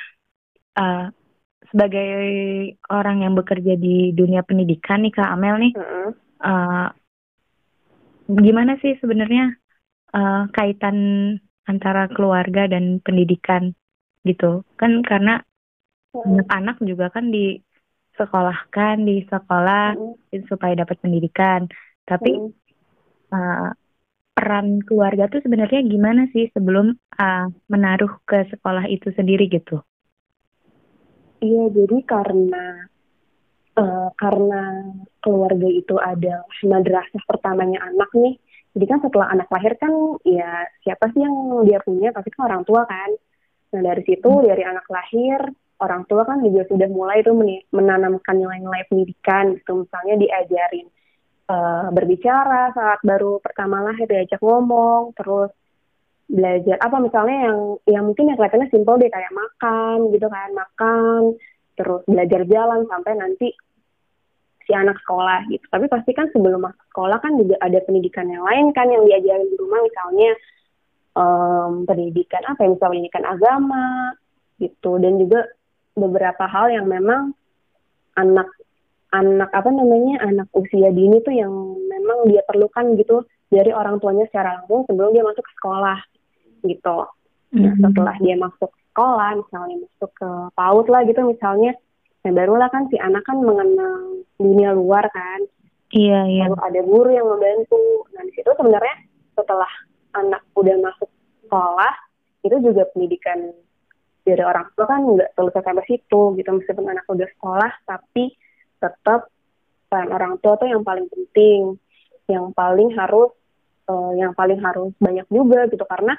uh, 0.79 1.05
sebagai 1.71 2.09
orang 2.91 3.23
yang 3.23 3.33
bekerja 3.35 3.79
di 3.79 4.11
dunia 4.11 4.43
pendidikan 4.43 5.03
nih 5.03 5.13
Kak 5.15 5.31
Amel 5.35 5.55
nih, 5.59 5.73
mm 5.75 5.83
-hmm. 5.83 6.09
uh, 6.43 6.87
gimana 8.27 8.79
sih 8.79 8.95
sebenarnya 8.99 9.55
uh, 10.15 10.47
kaitan 10.51 10.97
antara 11.67 12.11
keluarga 12.11 12.67
dan 12.67 12.99
pendidikan 12.99 13.71
gitu 14.25 14.61
kan 14.77 15.01
karena 15.01 15.41
anak-anak 16.13 16.77
hmm. 16.81 16.87
juga 16.87 17.09
kan 17.09 17.31
di 17.31 17.57
sekolahkan 18.19 19.01
di 19.01 19.23
sekolah 19.25 19.95
hmm. 19.97 20.45
supaya 20.51 20.77
dapat 20.77 20.99
pendidikan 20.99 21.65
tapi 22.05 22.35
hmm. 22.35 22.51
uh, 23.31 23.71
peran 24.35 24.81
keluarga 24.83 25.27
tuh 25.31 25.41
sebenarnya 25.43 25.81
gimana 25.85 26.27
sih 26.31 26.51
sebelum 26.51 26.93
uh, 27.17 27.47
menaruh 27.71 28.21
ke 28.27 28.47
sekolah 28.51 28.87
itu 28.91 29.09
sendiri 29.15 29.47
gitu 29.49 29.79
iya 31.41 31.65
jadi 31.71 31.97
karena 32.05 32.91
uh, 33.79 34.09
karena 34.19 34.91
keluarga 35.23 35.67
itu 35.67 35.95
ada 35.97 36.45
madrasah 36.67 37.23
pertamanya 37.25 37.81
anak 37.87 38.11
nih 38.13 38.35
jadi 38.71 38.85
kan 38.87 38.99
setelah 39.03 39.27
anak 39.31 39.47
lahir 39.51 39.73
kan 39.79 39.91
ya 40.23 40.63
siapa 40.83 41.11
sih 41.11 41.21
yang 41.23 41.35
dia 41.67 41.79
punya 41.83 42.15
tapi 42.15 42.31
kan 42.31 42.47
orang 42.47 42.63
tua 42.63 42.87
kan 42.87 43.11
nah 43.71 43.81
dari 43.81 44.03
situ 44.03 44.29
hmm. 44.29 44.45
dari 44.47 44.63
anak 44.67 44.85
lahir 44.91 45.39
orang 45.81 46.05
tua 46.05 46.23
kan 46.27 46.43
juga 46.45 46.67
sudah 46.69 46.89
mulai 46.91 47.25
tuh 47.25 47.33
menanamkan 47.73 48.37
nilai-nilai 48.37 48.85
pendidikan 48.85 49.57
gitu 49.57 49.81
misalnya 49.81 50.15
diajarin 50.21 50.87
uh, 51.49 51.89
berbicara 51.89 52.69
saat 52.77 52.99
baru 53.01 53.41
pertama 53.41 53.81
lahir 53.81 54.05
diajak 54.05 54.39
ngomong 54.43 55.17
terus 55.17 55.49
belajar 56.31 56.79
apa 56.79 56.97
misalnya 57.03 57.37
yang 57.51 57.59
yang 57.89 58.03
mungkin 58.07 58.31
yang 58.31 58.37
kelihatannya 58.39 58.71
simpel 58.71 58.95
deh 58.95 59.11
kayak 59.11 59.33
makan 59.35 60.13
gitu 60.15 60.27
kan 60.31 60.49
makan 60.55 61.21
terus 61.75 62.01
belajar 62.07 62.41
jalan 62.47 62.87
sampai 62.87 63.13
nanti 63.19 63.51
si 64.65 64.71
anak 64.71 64.95
sekolah 65.03 65.43
gitu. 65.49 65.65
Tapi 65.67 65.85
pasti 65.91 66.15
kan 66.15 66.29
sebelum 66.31 66.63
masuk 66.63 66.85
sekolah 66.93 67.19
kan 67.19 67.35
juga 67.35 67.59
ada 67.59 67.81
pendidikan 67.83 68.29
yang 68.29 68.45
lain 68.45 68.71
kan 68.71 68.87
yang 68.87 69.03
diajarin 69.03 69.49
di 69.49 69.57
rumah 69.59 69.83
misalnya 69.83 70.31
um, 71.17 71.83
pendidikan 71.87 72.43
apa 72.47 72.65
ya 72.65 72.69
misalnya 72.73 72.91
pendidikan 72.97 73.25
agama 73.25 73.85
gitu. 74.61 74.91
Dan 75.01 75.21
juga 75.21 75.47
beberapa 75.95 76.47
hal 76.47 76.71
yang 76.71 76.87
memang 76.87 77.35
anak 78.15 78.47
anak 79.11 79.51
apa 79.51 79.69
namanya 79.71 80.23
anak 80.23 80.47
usia 80.55 80.87
dini 80.91 81.19
tuh 81.23 81.35
yang 81.35 81.51
memang 81.91 82.31
dia 82.31 82.39
perlukan 82.47 82.95
gitu 82.95 83.27
dari 83.51 83.75
orang 83.75 83.99
tuanya 83.99 84.23
secara 84.31 84.63
langsung 84.63 84.87
sebelum 84.87 85.11
dia 85.11 85.27
masuk 85.27 85.43
ke 85.43 85.53
sekolah 85.59 85.99
gitu. 86.63 86.97
Nah, 87.51 87.75
mm-hmm. 87.75 87.83
setelah 87.83 88.15
dia 88.23 88.35
masuk 88.39 88.71
sekolah 88.91 89.29
misalnya 89.43 89.75
masuk 89.83 90.11
ke 90.15 90.29
PAUD 90.55 90.87
lah 90.87 91.01
gitu 91.03 91.21
misalnya. 91.27 91.71
Nah 92.23 92.31
barulah 92.31 92.69
kan 92.71 92.87
si 92.87 92.95
anak 92.95 93.27
kan 93.27 93.43
mengenal 93.43 94.23
dunia 94.39 94.71
luar 94.71 95.03
kan. 95.11 95.43
Iya 95.91 96.23
iya. 96.31 96.43
Lalu 96.47 96.57
ada 96.63 96.81
guru 96.87 97.09
yang 97.11 97.27
membantu. 97.27 98.07
Nah 98.15 98.23
di 98.23 98.31
situ 98.31 98.47
sebenarnya 98.55 98.95
setelah 99.35 99.71
anak 100.15 100.43
udah 100.55 100.75
masuk 100.79 101.09
sekolah 101.45 101.93
itu 102.41 102.57
juga 102.63 102.87
pendidikan 102.91 103.53
dari 104.21 104.43
orang 104.45 104.69
tua 104.77 104.85
kan 104.85 105.01
nggak 105.01 105.33
selesai 105.33 105.61
sampai 105.65 105.85
situ 105.89 106.21
gitu. 106.37 106.49
Meskipun 106.53 106.85
anak 106.89 107.05
udah 107.09 107.29
sekolah 107.37 107.71
tapi 107.89 108.33
tetap 108.81 109.29
peran 109.89 110.09
orang 110.13 110.33
tua 110.41 110.57
tuh 110.57 110.69
yang 110.69 110.85
paling 110.85 111.09
penting. 111.09 111.77
Yang 112.29 112.45
paling 112.55 112.89
harus 112.95 113.33
uh, 113.89 114.13
yang 114.15 114.31
paling 114.37 114.61
harus 114.61 114.93
banyak 115.01 115.25
juga 115.29 115.65
gitu. 115.69 115.83
Karena 115.85 116.13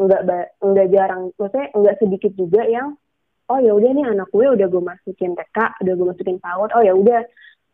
nggak 0.00 0.20
nggak 0.64 0.88
jarang 0.96 1.28
maksudnya 1.36 1.68
nggak 1.76 1.96
sedikit 2.00 2.32
juga 2.32 2.64
yang 2.64 2.96
oh 3.52 3.58
ya 3.60 3.76
udah 3.76 3.90
nih 3.92 4.06
anak 4.08 4.32
gue 4.32 4.46
udah 4.48 4.64
gue 4.64 4.80
masukin 4.80 5.36
TK 5.36 5.84
udah 5.84 5.92
gue 5.92 6.06
masukin 6.08 6.40
PAUD 6.40 6.72
oh 6.72 6.80
ya 6.80 6.96
udah 6.96 7.20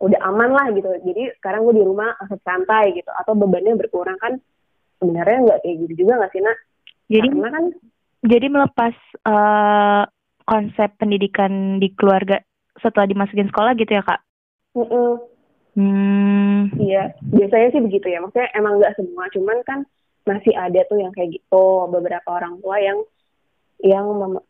udah 0.02 0.20
aman 0.28 0.50
lah 0.52 0.66
gitu. 0.76 0.88
Jadi 1.04 1.32
sekarang 1.40 1.64
gue 1.68 1.80
di 1.80 1.84
rumah 1.84 2.12
santai 2.44 2.92
gitu. 2.96 3.08
Atau 3.16 3.32
bebannya 3.38 3.76
berkurang 3.80 4.18
kan 4.20 4.36
sebenarnya 4.98 5.38
nggak 5.46 5.60
kayak 5.62 5.76
gitu 5.86 5.92
juga 6.04 6.12
nggak 6.22 6.32
sih 6.32 6.42
nak? 6.42 6.58
Jadi 7.06 7.28
Karena 7.30 7.50
kan 7.52 7.64
jadi 8.26 8.46
melepas 8.50 8.94
uh, 9.28 10.02
konsep 10.46 10.88
pendidikan 10.98 11.78
di 11.78 11.94
keluarga 11.94 12.42
setelah 12.80 13.06
dimasukin 13.06 13.48
sekolah 13.48 13.72
gitu 13.78 13.92
ya 13.94 14.02
kak? 14.02 14.20
Mm 14.76 14.86
-mm. 14.86 15.12
hmm. 15.78 16.60
Iya 16.80 17.02
biasanya 17.20 17.68
sih 17.72 17.82
begitu 17.82 18.06
ya. 18.10 18.18
Maksudnya 18.20 18.50
emang 18.56 18.82
nggak 18.82 18.94
semua 18.98 19.24
cuman 19.32 19.58
kan 19.64 19.78
masih 20.26 20.52
ada 20.58 20.82
tuh 20.90 20.98
yang 20.98 21.14
kayak 21.14 21.38
gitu. 21.38 21.66
Beberapa 21.88 22.26
orang 22.26 22.58
tua 22.60 22.76
yang 22.82 22.98
yang 23.84 24.06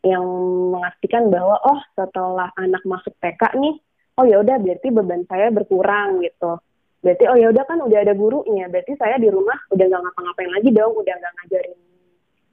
yang 0.07 0.23
mengastikan 0.71 1.27
bahwa 1.27 1.59
oh 1.59 1.79
setelah 1.99 2.47
anak 2.55 2.79
masuk 2.87 3.11
TK 3.19 3.59
nih 3.59 3.75
oh 4.17 4.25
ya 4.25 4.39
udah 4.39 4.55
berarti 4.55 4.87
beban 4.89 5.27
saya 5.27 5.51
berkurang 5.51 6.23
gitu 6.23 6.57
berarti 6.97 7.23
oh 7.29 7.37
ya 7.37 7.47
udah 7.53 7.63
kan 7.65 7.79
udah 7.81 7.99
ada 8.01 8.13
gurunya. 8.17 8.65
Berarti 8.67 8.97
saya 8.97 9.21
di 9.21 9.29
rumah 9.29 9.57
udah 9.69 9.85
nggak 9.85 10.01
ngapa-ngapain 10.01 10.51
lagi 10.51 10.69
dong. 10.73 10.93
Udah 10.97 11.13
nggak 11.13 11.33
ngajarin 11.41 11.79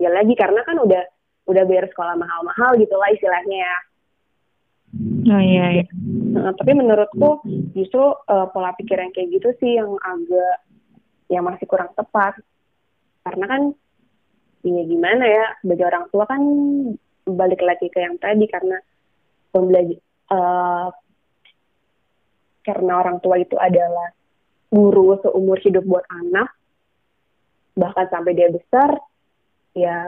ya 0.01 0.11
lagi. 0.13 0.35
Karena 0.37 0.61
kan 0.63 0.77
udah 0.79 1.03
udah 1.45 1.63
bayar 1.69 1.87
sekolah 1.93 2.15
mahal-mahal 2.17 2.77
gitu 2.81 2.95
lah 2.97 3.09
istilahnya 3.13 3.59
ya. 3.61 3.77
Oh 5.35 5.43
iya, 5.43 5.67
iya. 5.83 5.87
Nah, 6.39 6.55
tapi 6.55 6.71
menurutku 6.77 7.43
justru 7.75 8.15
uh, 8.15 8.47
pola 8.55 8.71
pikir 8.79 8.95
yang 8.95 9.11
kayak 9.11 9.29
gitu 9.35 9.49
sih 9.59 9.75
yang 9.75 9.91
agak 9.99 10.57
yang 11.33 11.43
masih 11.43 11.67
kurang 11.67 11.91
tepat. 11.99 12.39
Karena 13.27 13.45
kan 13.49 13.63
ya 14.65 14.83
gimana 14.87 15.25
ya 15.27 15.47
sebagai 15.61 15.85
orang 15.91 16.05
tua 16.15 16.25
kan 16.31 16.43
balik 17.27 17.61
lagi 17.65 17.91
ke 17.91 17.99
yang 17.99 18.17
tadi. 18.23 18.47
Karena 18.47 18.79
pembelajar 19.51 19.99
uh, 20.31 20.89
karena 22.65 22.93
orang 22.97 23.19
tua 23.21 23.37
itu 23.37 23.59
adalah 23.61 24.09
guru 24.75 25.15
seumur 25.23 25.63
hidup 25.63 25.87
buat 25.87 26.03
anak 26.11 26.51
bahkan 27.79 28.11
sampai 28.11 28.35
dia 28.35 28.51
besar 28.51 28.91
ya 29.75 29.99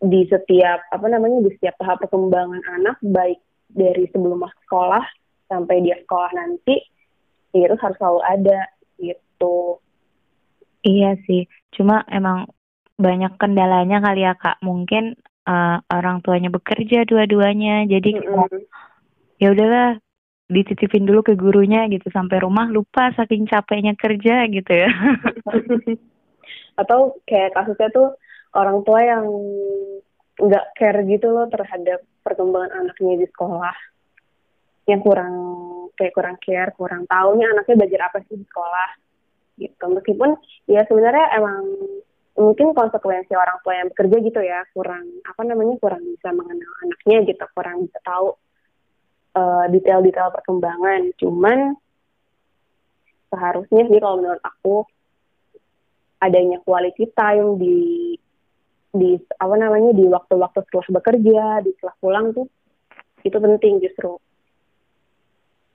di 0.00 0.28
setiap 0.28 0.84
apa 0.92 1.06
namanya 1.08 1.44
di 1.44 1.52
setiap 1.56 1.76
tahap 1.80 2.04
perkembangan 2.04 2.60
anak 2.80 2.96
baik 3.00 3.40
dari 3.72 4.08
sebelum 4.12 4.40
masuk 4.40 4.60
sekolah 4.68 5.04
sampai 5.48 5.84
dia 5.84 5.96
sekolah 6.04 6.32
nanti 6.36 6.80
ya 7.56 7.68
itu 7.68 7.76
harus 7.80 7.96
selalu 7.96 8.20
ada 8.24 8.60
gitu 9.00 9.80
iya 10.84 11.16
sih 11.24 11.48
cuma 11.72 12.04
emang 12.12 12.48
banyak 12.96 13.32
kendalanya 13.36 14.00
kali 14.00 14.24
ya 14.24 14.36
kak 14.36 14.60
mungkin 14.60 15.16
uh, 15.48 15.80
orang 15.88 16.20
tuanya 16.20 16.52
bekerja 16.52 17.08
dua-duanya 17.08 17.88
jadi 17.88 18.20
mm 18.20 18.24
-hmm. 18.24 18.60
ya 19.40 19.48
udahlah 19.52 20.00
dititipin 20.46 21.06
dulu 21.06 21.26
ke 21.26 21.34
gurunya 21.34 21.90
gitu 21.90 22.06
sampai 22.14 22.38
rumah 22.38 22.70
lupa 22.70 23.10
saking 23.18 23.50
capeknya 23.50 23.98
kerja 23.98 24.46
gitu 24.46 24.72
ya. 24.72 24.90
Atau 26.80 27.18
kayak 27.26 27.56
kasusnya 27.56 27.90
tuh 27.90 28.14
orang 28.54 28.86
tua 28.86 29.00
yang 29.02 29.26
nggak 30.36 30.64
care 30.78 31.02
gitu 31.08 31.32
loh 31.32 31.50
terhadap 31.50 32.04
perkembangan 32.22 32.86
anaknya 32.86 33.24
di 33.24 33.26
sekolah. 33.26 33.74
Yang 34.86 35.00
kurang 35.02 35.34
kayak 35.98 36.14
kurang 36.14 36.36
care 36.38 36.70
kurang 36.78 37.02
tahunya 37.10 37.46
anaknya 37.50 37.74
belajar 37.82 38.00
apa 38.12 38.18
sih 38.30 38.38
di 38.38 38.46
sekolah 38.46 38.90
gitu. 39.58 39.84
Meskipun 39.90 40.30
ya 40.70 40.86
sebenarnya 40.86 41.26
emang 41.34 41.64
mungkin 42.36 42.76
konsekuensi 42.76 43.32
orang 43.32 43.58
tua 43.64 43.74
yang 43.80 43.88
bekerja 43.90 44.16
gitu 44.20 44.40
ya 44.44 44.60
kurang 44.76 45.08
apa 45.24 45.40
namanya 45.42 45.74
kurang 45.80 46.04
bisa 46.04 46.28
mengenal 46.36 46.72
anaknya 46.84 47.32
gitu 47.32 47.44
kurang 47.56 47.88
bisa 47.88 47.96
tahu 48.04 48.36
eh, 49.36 49.64
detail-detail 49.76 50.32
perkembangan. 50.32 51.12
Cuman 51.20 51.76
seharusnya 53.28 53.84
sih 53.86 54.00
kalau 54.00 54.16
menurut 54.24 54.42
aku 54.42 54.88
adanya 56.24 56.56
quality 56.64 57.12
time 57.12 57.60
di 57.60 57.78
di 58.96 59.20
apa 59.36 59.54
namanya 59.60 59.92
di 59.92 60.08
waktu-waktu 60.08 60.64
setelah 60.64 61.00
bekerja, 61.00 61.60
di 61.60 61.70
setelah 61.76 61.96
pulang 62.00 62.26
tuh 62.32 62.48
itu 63.20 63.36
penting 63.36 63.84
justru. 63.84 64.16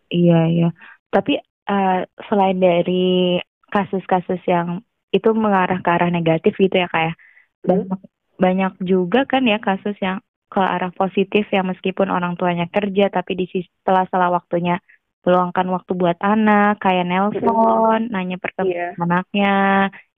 Iya 0.10 0.40
iya. 0.50 0.70
Tapi 1.14 1.38
uh, 1.70 2.02
selain 2.28 2.58
dari 2.58 3.38
kasus-kasus 3.72 4.42
yang 4.50 4.84
itu 5.12 5.30
mengarah 5.36 5.80
ke 5.84 5.90
arah 5.92 6.12
negatif 6.12 6.56
gitu 6.56 6.76
ya 6.76 6.88
kayak 6.88 7.16
ya, 7.16 7.16
hmm. 7.16 7.68
banyak 7.68 8.00
banyak 8.42 8.74
juga 8.82 9.28
kan 9.28 9.44
ya 9.46 9.60
kasus 9.62 9.96
yang 10.02 10.24
ke 10.52 10.60
arah 10.60 10.92
positif 10.92 11.48
ya 11.48 11.64
meskipun 11.64 12.12
orang 12.12 12.36
tuanya 12.36 12.68
kerja 12.68 13.08
tapi 13.08 13.40
di 13.40 13.48
setelah 13.48 14.04
salah 14.12 14.36
waktunya 14.36 14.84
meluangkan 15.24 15.68
waktu 15.72 15.92
buat 15.96 16.20
anak 16.20 16.84
kayak 16.84 17.08
nelpon 17.08 18.12
nanya 18.12 18.36
perkembangan 18.36 18.92
yeah. 18.92 19.00
anaknya. 19.00 19.56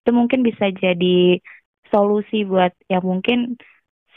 Itu 0.01 0.09
mungkin 0.11 0.41
bisa 0.41 0.73
jadi 0.73 1.37
solusi 1.93 2.49
buat 2.49 2.73
ya 2.89 2.97
mungkin 3.05 3.61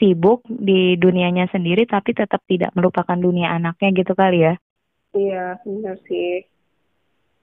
sibuk 0.01 0.41
di 0.49 0.97
dunianya 0.97 1.53
sendiri 1.53 1.85
tapi 1.85 2.17
tetap 2.17 2.41
tidak 2.49 2.73
melupakan 2.73 3.17
dunia 3.17 3.53
anaknya 3.53 3.93
gitu 3.93 4.17
kali 4.17 4.41
ya. 4.41 4.53
Iya 5.13 5.61
benar 5.61 6.01
sih. 6.09 6.41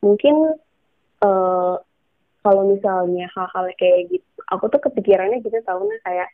Mungkin 0.03 0.59
uh, 1.23 1.75
kalau 2.45 2.63
misalnya 2.69 3.31
hal-hal 3.33 3.71
kayak 3.79 4.13
gitu 4.13 4.35
aku 4.51 4.69
tuh 4.69 4.81
kepikirannya 4.83 5.41
gitu 5.41 5.57
tahunnya 5.65 5.99
kayak 6.05 6.29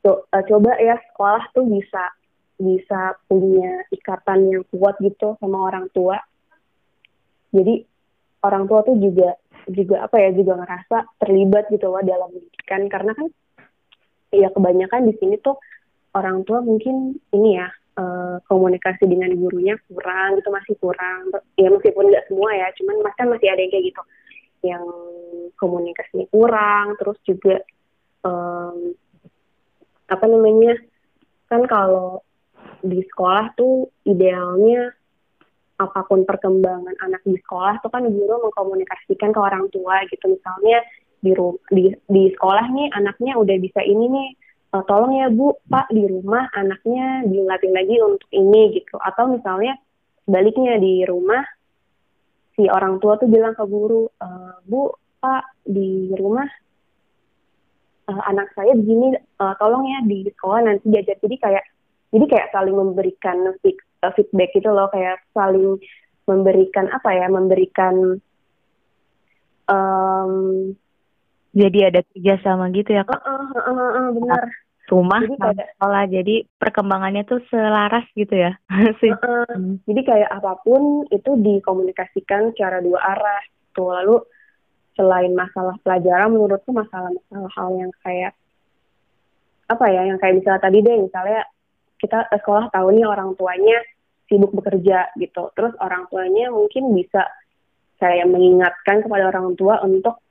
co 0.00 0.24
uh, 0.24 0.44
coba 0.48 0.80
ya 0.80 0.96
sekolah 1.12 1.44
tuh 1.52 1.68
bisa 1.68 2.04
bisa 2.60 3.16
punya 3.24 3.84
ikatan 3.88 4.52
yang 4.52 4.64
kuat 4.68 5.00
gitu 5.00 5.36
sama 5.40 5.72
orang 5.72 5.88
tua. 5.96 6.20
Jadi 7.50 7.82
orang 8.44 8.68
tua 8.68 8.84
tuh 8.84 9.00
juga 9.00 9.36
juga 9.68 10.04
apa 10.04 10.16
ya 10.20 10.30
juga 10.36 10.60
ngerasa 10.60 10.96
terlibat 11.24 11.72
gitu 11.72 11.88
loh 11.88 12.04
dalam 12.04 12.28
pendidikan. 12.28 12.84
Karena 12.92 13.12
kan 13.16 13.26
ya 14.30 14.48
kebanyakan 14.52 15.08
di 15.08 15.14
sini 15.16 15.36
tuh 15.40 15.56
orang 16.14 16.44
tua 16.44 16.60
mungkin 16.60 17.16
ini 17.32 17.56
ya 17.56 17.68
uh, 17.96 18.36
komunikasi 18.44 19.08
dengan 19.08 19.32
gurunya 19.40 19.80
kurang 19.88 20.36
gitu 20.38 20.48
masih 20.52 20.74
kurang. 20.78 21.32
Ya 21.56 21.72
meskipun 21.72 22.12
nggak 22.12 22.28
semua 22.28 22.50
ya 22.52 22.68
cuman 22.76 22.96
kan 23.16 23.26
masih 23.32 23.48
ada 23.48 23.60
yang 23.60 23.72
kayak 23.72 23.86
gitu. 23.88 24.02
Yang 24.60 24.84
komunikasinya 25.56 26.26
kurang 26.28 26.86
terus 27.00 27.16
juga 27.24 27.56
um, 28.24 28.92
apa 30.10 30.26
namanya 30.26 30.74
kan 31.46 31.62
kalau 31.70 32.20
di 32.82 33.00
sekolah 33.06 33.54
tuh 33.54 33.88
idealnya 34.04 34.90
apa 35.80 36.04
pun 36.04 36.28
perkembangan 36.28 36.92
anak 37.00 37.24
di 37.24 37.40
sekolah 37.40 37.80
tuh 37.80 37.88
kan 37.88 38.04
guru 38.04 38.50
mengkomunikasikan 38.50 39.32
ke 39.32 39.40
orang 39.40 39.64
tua 39.72 40.04
gitu. 40.12 40.28
Misalnya 40.28 40.84
di 41.24 41.32
di 41.72 41.84
di 42.08 42.22
sekolah 42.36 42.68
nih 42.68 42.92
anaknya 42.92 43.40
udah 43.40 43.56
bisa 43.56 43.80
ini 43.80 44.06
nih 44.08 44.28
uh, 44.76 44.84
tolong 44.84 45.16
ya 45.16 45.32
bu 45.32 45.56
pak 45.72 45.88
di 45.88 46.04
rumah 46.04 46.52
anaknya 46.52 47.24
diingatin 47.24 47.72
lagi 47.72 47.96
untuk 48.04 48.28
ini 48.28 48.76
gitu. 48.76 49.00
Atau 49.00 49.32
misalnya 49.32 49.76
sebaliknya 50.28 50.76
di 50.76 51.02
rumah 51.08 51.42
si 52.54 52.68
orang 52.68 53.00
tua 53.00 53.16
tuh 53.16 53.26
bilang 53.26 53.56
ke 53.56 53.64
guru 53.64 54.04
e, 54.20 54.28
bu 54.68 54.92
pak 55.18 55.64
di 55.64 56.12
rumah 56.12 56.46
uh, 58.10 58.22
anak 58.26 58.50
saya 58.58 58.74
begini 58.74 59.14
uh, 59.38 59.54
tolong 59.62 59.86
ya 59.86 60.02
di 60.02 60.26
sekolah 60.26 60.66
nanti 60.66 60.84
diajar 60.90 61.16
jadi 61.22 61.36
kayak 61.38 61.64
jadi 62.10 62.24
kayak 62.26 62.50
saling 62.50 62.74
memberikan 62.74 63.54
eh, 63.62 64.12
feedback 64.18 64.50
gitu 64.50 64.70
loh 64.74 64.90
kayak 64.90 65.22
saling 65.30 65.78
memberikan 66.26 66.90
apa 66.90 67.10
ya 67.14 67.26
memberikan 67.30 68.18
um, 69.70 70.34
jadi 71.50 71.90
ada 71.90 72.00
kerjasama 72.14 72.70
gitu 72.70 72.94
ya 72.94 73.02
kak? 73.02 73.18
Uh, 73.18 73.30
uh, 73.30 73.58
uh, 73.58 73.70
uh, 73.70 73.90
uh, 73.98 74.08
benar. 74.14 74.44
Rumah 74.90 75.22
jadi 75.22 75.38
kayak, 75.38 75.68
sekolah 75.78 76.02
jadi 76.10 76.36
perkembangannya 76.58 77.22
tuh 77.22 77.38
selaras 77.46 78.02
gitu 78.18 78.34
ya 78.34 78.58
uh, 78.74 78.90
uh, 78.90 79.54
jadi 79.86 80.00
kayak 80.02 80.30
apa 80.34 80.58
pun 80.66 81.06
itu 81.14 81.30
dikomunikasikan 81.38 82.50
secara 82.50 82.82
dua 82.82 82.98
arah 82.98 83.38
tuh 83.70 83.94
lalu 83.94 84.18
selain 85.00 85.32
masalah 85.32 85.80
pelajaran 85.80 86.28
menurutku 86.28 86.76
masalah-masalah 86.76 87.48
hal 87.56 87.68
yang 87.80 87.92
kayak 88.04 88.36
apa 89.72 89.86
ya 89.88 90.04
yang 90.04 90.20
kayak 90.20 90.44
misalnya 90.44 90.60
tadi 90.60 90.78
deh 90.84 90.96
misalnya 91.00 91.40
kita 91.96 92.28
sekolah 92.36 92.68
tahu 92.68 92.92
nih 92.92 93.08
orang 93.08 93.32
tuanya 93.40 93.80
sibuk 94.28 94.52
bekerja 94.54 95.10
gitu. 95.18 95.50
Terus 95.58 95.72
orang 95.82 96.04
tuanya 96.06 96.48
mungkin 96.54 96.94
bisa 96.94 97.28
kayak 98.00 98.30
mengingatkan 98.30 99.04
kepada 99.04 99.28
orang 99.28 99.52
tua 99.58 99.82
untuk 99.84 100.22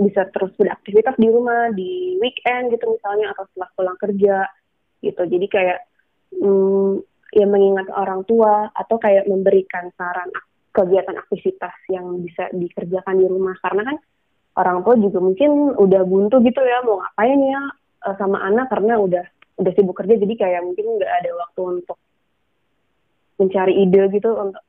bisa 0.00 0.24
terus 0.32 0.56
beraktivitas 0.56 1.12
di 1.20 1.28
rumah 1.28 1.68
di 1.76 2.16
weekend 2.16 2.72
gitu 2.72 2.88
misalnya 2.88 3.36
atau 3.36 3.44
setelah 3.52 3.70
pulang 3.76 3.98
kerja 4.00 4.48
gitu. 5.04 5.22
Jadi 5.28 5.46
kayak 5.48 5.78
hmm, 6.40 7.04
ya 7.36 7.46
mengingat 7.48 7.92
orang 7.92 8.24
tua 8.24 8.72
atau 8.72 8.96
kayak 8.96 9.28
memberikan 9.28 9.92
saran 9.98 10.32
kegiatan 10.70 11.16
aktivitas 11.18 11.74
yang 11.90 12.22
bisa 12.22 12.46
dikerjakan 12.54 13.18
di 13.18 13.26
rumah 13.26 13.54
karena 13.58 13.82
kan 13.90 13.96
orang 14.58 14.78
tua 14.86 14.94
juga 14.98 15.18
mungkin 15.18 15.74
udah 15.74 16.02
buntu 16.06 16.42
gitu 16.42 16.60
ya 16.62 16.82
mau 16.86 17.02
ngapain 17.02 17.40
ya 17.42 17.62
eh, 18.06 18.14
sama 18.18 18.38
anak 18.46 18.70
karena 18.70 18.94
udah 18.98 19.24
udah 19.60 19.72
sibuk 19.76 19.98
kerja 19.98 20.16
jadi 20.16 20.34
kayak 20.38 20.62
mungkin 20.64 20.86
nggak 20.96 21.12
ada 21.22 21.30
waktu 21.36 21.60
untuk 21.82 21.98
mencari 23.40 23.72
ide 23.82 24.02
gitu 24.12 24.30
untuk 24.36 24.62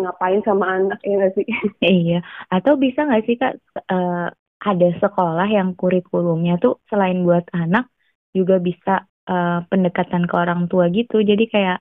ngapain 0.00 0.40
sama 0.42 0.64
anak 0.66 0.98
ya 1.04 1.14
gak 1.20 1.32
sih? 1.36 1.46
Iya, 2.02 2.24
atau 2.50 2.74
bisa 2.80 3.06
nggak 3.06 3.24
sih 3.28 3.36
kak 3.38 3.60
uh, 3.92 4.28
ada 4.62 4.88
sekolah 4.98 5.46
yang 5.46 5.74
kurikulumnya 5.76 6.58
tuh 6.58 6.80
selain 6.88 7.22
buat 7.22 7.46
anak 7.54 7.90
juga 8.32 8.58
bisa 8.62 9.04
uh, 9.28 9.60
pendekatan 9.68 10.24
ke 10.24 10.34
orang 10.34 10.66
tua 10.66 10.88
gitu, 10.88 11.20
jadi 11.20 11.44
kayak 11.46 11.78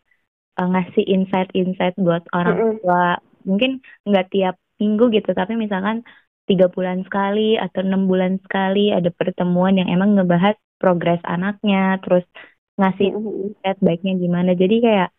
uh, 0.59 0.67
ngasih 0.67 1.05
insight-insight 1.07 1.95
buat 2.01 2.25
orang 2.35 2.57
mm 2.57 2.65
-hmm. 2.67 2.79
tua, 2.83 3.05
mungkin 3.43 3.81
nggak 4.07 4.27
tiap 4.33 4.55
minggu 4.81 5.13
gitu, 5.13 5.31
tapi 5.31 5.53
misalkan 5.57 6.01
tiga 6.49 6.67
bulan 6.67 7.05
sekali 7.05 7.55
atau 7.55 7.85
enam 7.85 8.09
bulan 8.09 8.41
sekali 8.41 8.89
ada 8.91 9.13
pertemuan 9.13 9.77
yang 9.77 9.87
emang 9.87 10.17
ngebahas 10.17 10.57
progres 10.81 11.21
anaknya, 11.23 12.01
terus 12.01 12.25
ngasih 12.81 13.13
mm 13.13 13.21
-hmm. 13.61 13.77
baiknya 13.83 14.13
gimana, 14.17 14.51
jadi 14.57 14.75
kayak 14.81 15.09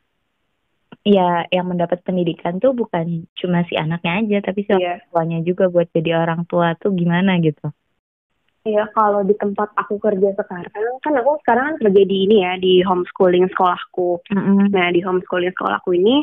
ya 1.02 1.48
yang 1.50 1.66
mendapat 1.66 2.04
pendidikan 2.06 2.62
tuh 2.62 2.76
bukan 2.76 3.26
cuma 3.34 3.66
si 3.66 3.74
anaknya 3.74 4.22
aja 4.22 4.38
tapi 4.52 4.62
si 4.62 4.70
yeah. 4.70 5.02
orang 5.02 5.02
tuanya 5.10 5.38
juga 5.42 5.64
buat 5.66 5.88
jadi 5.90 6.20
orang 6.20 6.46
tua 6.46 6.78
tuh 6.78 6.94
gimana 6.94 7.42
gitu 7.42 7.74
Iya, 8.62 8.86
kalau 8.94 9.26
di 9.26 9.34
tempat 9.34 9.74
aku 9.74 9.98
kerja 9.98 10.38
sekarang, 10.38 10.70
kan 11.02 11.12
aku 11.18 11.34
sekarang 11.42 11.74
kan 11.74 11.76
kerja 11.82 12.02
di 12.06 12.16
ini 12.30 12.46
ya, 12.46 12.54
di 12.62 12.78
homeschooling 12.86 13.50
sekolahku. 13.50 14.22
Mm-hmm. 14.30 14.70
Nah, 14.70 14.86
di 14.94 15.02
homeschooling 15.02 15.50
sekolahku 15.50 15.90
ini, 15.98 16.22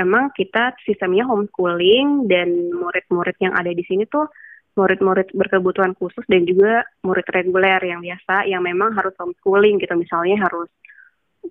emang 0.00 0.32
kita 0.32 0.72
sistemnya 0.82 1.28
homeschooling 1.28 2.26
dan 2.26 2.72
murid-murid 2.72 3.36
yang 3.44 3.52
ada 3.52 3.68
di 3.68 3.84
sini 3.84 4.08
tuh 4.08 4.26
murid-murid 4.80 5.36
berkebutuhan 5.36 5.92
khusus 5.98 6.24
dan 6.30 6.48
juga 6.48 6.88
murid 7.04 7.26
reguler 7.28 7.80
yang 7.84 8.00
biasa, 8.00 8.48
yang 8.48 8.64
memang 8.64 8.96
harus 8.96 9.12
homeschooling 9.20 9.76
gitu. 9.76 9.92
Misalnya 9.98 10.48
harus 10.48 10.72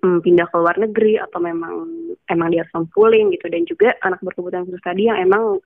um, 0.02 0.18
pindah 0.18 0.48
ke 0.48 0.56
luar 0.56 0.76
negeri 0.80 1.20
atau 1.20 1.38
memang 1.38 1.86
emang 2.30 2.48
dia 2.50 2.64
harus 2.64 2.74
homeschooling 2.74 3.34
gitu 3.34 3.46
dan 3.50 3.62
juga 3.66 3.94
anak 4.02 4.22
berkebutuhan 4.24 4.64
khusus 4.66 4.82
tadi 4.82 5.10
yang 5.10 5.18
emang 5.20 5.58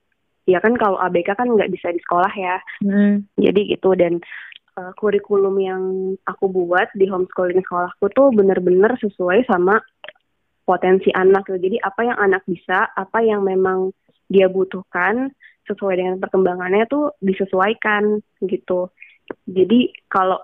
ya 0.44 0.60
kan 0.60 0.76
kalau 0.76 1.00
ABK 1.00 1.36
kan 1.36 1.48
nggak 1.48 1.72
bisa 1.72 1.88
di 1.92 2.00
sekolah 2.04 2.32
ya 2.36 2.56
hmm. 2.84 3.24
jadi 3.40 3.60
gitu 3.76 3.96
dan 3.96 4.20
uh, 4.76 4.92
kurikulum 5.00 5.56
yang 5.60 5.82
aku 6.28 6.48
buat 6.52 6.88
di 6.96 7.08
homeschooling 7.08 7.64
sekolahku 7.64 8.12
tuh 8.12 8.28
bener-bener 8.32 8.92
sesuai 9.00 9.48
sama 9.48 9.80
potensi 10.64 11.12
anak 11.12 11.48
gitu. 11.48 11.60
jadi 11.60 11.76
apa 11.84 12.00
yang 12.04 12.18
anak 12.18 12.42
bisa 12.48 12.88
apa 12.92 13.20
yang 13.20 13.44
memang 13.44 13.92
dia 14.28 14.48
butuhkan 14.48 15.30
sesuai 15.68 15.94
dengan 15.96 16.16
perkembangannya 16.20 16.88
tuh 16.88 17.12
disesuaikan 17.20 18.20
gitu 18.44 18.88
jadi 19.48 19.92
kalau 20.08 20.40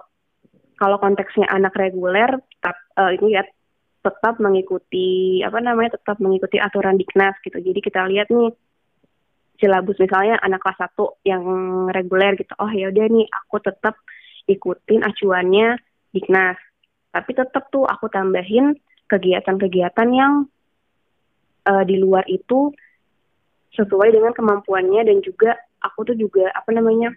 kalau 0.80 0.96
konteksnya 0.96 1.44
anak 1.52 1.76
reguler 1.76 2.40
tetap 2.56 2.76
uh, 2.96 3.12
ini 3.12 3.36
ya 3.36 3.44
tetap 4.00 4.40
mengikuti 4.40 5.40
apa 5.44 5.60
namanya 5.60 6.00
tetap 6.00 6.16
mengikuti 6.24 6.56
aturan 6.56 6.96
Diknas 6.96 7.36
gitu. 7.44 7.60
Jadi 7.60 7.80
kita 7.84 8.08
lihat 8.08 8.32
nih 8.32 8.48
silabus 9.60 10.00
misalnya 10.00 10.40
anak 10.40 10.64
kelas 10.64 10.88
1 10.96 11.28
yang 11.28 11.44
reguler 11.92 12.32
gitu. 12.40 12.56
Oh 12.56 12.72
ya 12.72 12.88
udah 12.88 13.06
nih 13.12 13.28
aku 13.28 13.60
tetap 13.60 14.00
ikutin 14.48 15.04
acuannya 15.04 15.76
Diknas. 16.16 16.56
Tapi 17.12 17.30
tetap 17.36 17.68
tuh 17.68 17.84
aku 17.84 18.08
tambahin 18.08 18.72
kegiatan-kegiatan 19.10 20.08
yang 20.14 20.46
uh, 21.66 21.82
di 21.82 21.98
luar 21.98 22.22
itu 22.30 22.70
sesuai 23.74 24.14
dengan 24.14 24.30
kemampuannya 24.34 25.02
dan 25.06 25.18
juga 25.22 25.58
aku 25.82 26.06
tuh 26.06 26.16
juga 26.18 26.50
apa 26.54 26.70
namanya 26.70 27.14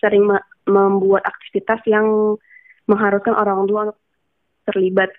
sering 0.00 0.28
membuat 0.68 1.24
aktivitas 1.24 1.80
yang 1.88 2.36
mengharuskan 2.84 3.32
orang 3.32 3.64
tua 3.64 3.80
untuk 3.90 3.98
terlibat. 4.68 5.10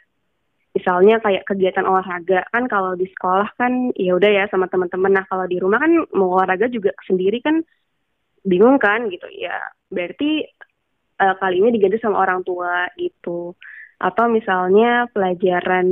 Misalnya 0.77 1.17
kayak 1.17 1.49
kegiatan 1.49 1.89
olahraga 1.89 2.45
kan 2.53 2.69
kalau 2.69 2.93
di 2.93 3.09
sekolah 3.09 3.49
kan 3.57 3.89
ya 3.97 4.13
udah 4.13 4.29
ya 4.29 4.43
sama 4.53 4.69
teman-teman. 4.69 5.17
Nah 5.17 5.25
kalau 5.25 5.49
di 5.49 5.57
rumah 5.57 5.81
kan 5.81 6.05
mau 6.13 6.37
olahraga 6.37 6.69
juga 6.69 6.93
sendiri 7.09 7.41
kan 7.41 7.65
bingung 8.45 8.77
kan 8.77 9.09
gitu. 9.09 9.25
Ya 9.33 9.57
berarti 9.89 10.45
uh, 11.17 11.33
kali 11.41 11.65
ini 11.65 11.73
diganti 11.73 11.97
sama 11.97 12.21
orang 12.21 12.45
tua 12.45 12.85
gitu 12.93 13.57
atau 13.97 14.25
misalnya 14.29 15.09
pelajaran 15.09 15.87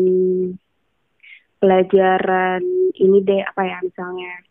pelajaran 1.58 2.62
ini 2.94 3.18
deh 3.26 3.42
apa 3.42 3.62
ya 3.66 3.78
misalnya 3.82 4.46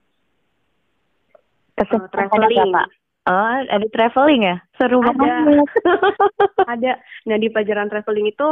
uh, 1.79 2.09
traveling. 2.11 2.73
Oh, 3.25 3.57
ada 3.73 3.87
traveling 3.89 4.43
ya? 4.45 4.57
Seru 4.77 5.01
banget. 5.01 5.65
ada. 6.73 7.01
Nah, 7.25 7.37
di 7.41 7.49
pelajaran 7.49 7.89
traveling 7.89 8.29
itu 8.29 8.49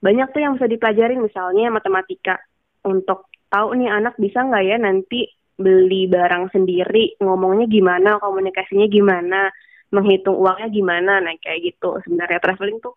banyak 0.00 0.32
tuh 0.32 0.40
yang 0.40 0.52
bisa 0.56 0.66
dipelajarin. 0.66 1.20
Misalnya 1.20 1.68
matematika. 1.68 2.40
Untuk 2.88 3.28
tahu 3.52 3.76
nih 3.76 3.92
anak 3.92 4.16
bisa 4.16 4.40
nggak 4.48 4.64
ya 4.64 4.76
nanti 4.80 5.28
beli 5.60 6.08
barang 6.08 6.48
sendiri? 6.56 7.20
Ngomongnya 7.20 7.68
gimana? 7.68 8.16
Komunikasinya 8.16 8.88
gimana? 8.88 9.52
Menghitung 9.92 10.40
uangnya 10.40 10.72
gimana? 10.72 11.20
Nah 11.20 11.36
kayak 11.36 11.76
gitu. 11.76 12.00
Sebenarnya 12.08 12.40
traveling 12.40 12.80
tuh 12.80 12.96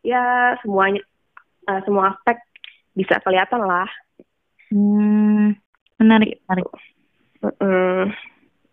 ya 0.00 0.56
semuanya 0.64 1.02
uh, 1.68 1.80
semua 1.84 2.14
aspek 2.14 2.38
bisa 2.96 3.20
kelihatan 3.22 3.62
lah 3.64 3.88
hmm, 4.72 5.56
menarik 6.00 6.40
menarik 6.46 6.66
uh, 7.44 8.04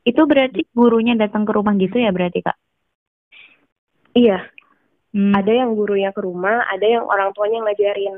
itu 0.07 0.21
berarti 0.23 0.61
gurunya 0.71 1.13
datang 1.19 1.43
ke 1.43 1.51
rumah 1.51 1.75
gitu 1.75 1.99
ya 1.99 2.11
berarti 2.11 2.39
kak 2.43 2.57
iya 4.17 4.47
Hmm. 5.17 5.33
Ada 5.33 5.65
yang 5.65 5.73
gurunya 5.73 6.11
ke 6.11 6.21
rumah, 6.21 6.67
ada 6.67 6.85
yang 6.85 7.07
orang 7.07 7.31
tuanya 7.31 7.57
yang 7.57 7.65
ngajarin. 7.65 8.15